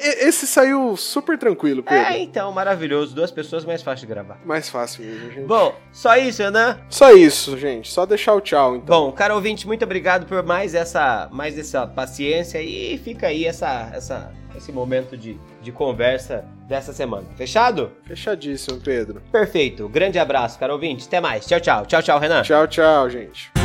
Esse 0.00 0.46
saiu 0.46 0.96
super 0.96 1.36
tranquilo, 1.36 1.82
Pedro. 1.82 2.04
É, 2.04 2.18
então, 2.18 2.52
maravilhoso. 2.52 3.14
Duas 3.14 3.30
pessoas 3.30 3.64
mais 3.64 3.82
fácil 3.82 4.06
de 4.06 4.12
gravar. 4.12 4.38
Mais 4.44 4.68
fácil 4.68 5.04
mesmo, 5.04 5.30
gente. 5.32 5.46
Bom, 5.46 5.74
só 5.92 6.16
isso, 6.16 6.42
Renan? 6.42 6.78
Só 6.88 7.10
isso, 7.12 7.58
gente. 7.58 7.90
Só 7.90 8.06
deixar 8.06 8.34
o 8.34 8.40
tchau, 8.40 8.76
então. 8.76 9.06
Bom, 9.06 9.12
cara 9.12 9.34
ouvinte, 9.34 9.66
muito 9.66 9.84
obrigado 9.84 10.24
por 10.26 10.42
mais 10.44 10.74
essa, 10.74 11.28
mais 11.32 11.58
essa 11.58 11.86
paciência 11.86 12.62
e 12.62 12.96
fica 12.98 13.26
aí 13.26 13.44
essa, 13.44 13.90
essa, 13.92 14.32
esse 14.56 14.70
momento 14.70 15.16
de, 15.16 15.36
de 15.60 15.72
conversa 15.72 16.44
dessa 16.68 16.92
semana. 16.92 17.26
Fechado? 17.36 17.90
Fechadíssimo, 18.04 18.80
Pedro. 18.80 19.20
Perfeito. 19.32 19.88
Grande 19.88 20.18
abraço, 20.18 20.58
cara 20.58 20.72
ouvinte. 20.72 21.06
Até 21.08 21.20
mais. 21.20 21.44
Tchau, 21.44 21.60
tchau. 21.60 21.86
Tchau, 21.86 22.02
tchau, 22.02 22.18
Renan. 22.20 22.42
Tchau, 22.42 22.68
tchau, 22.68 23.10
gente. 23.10 23.57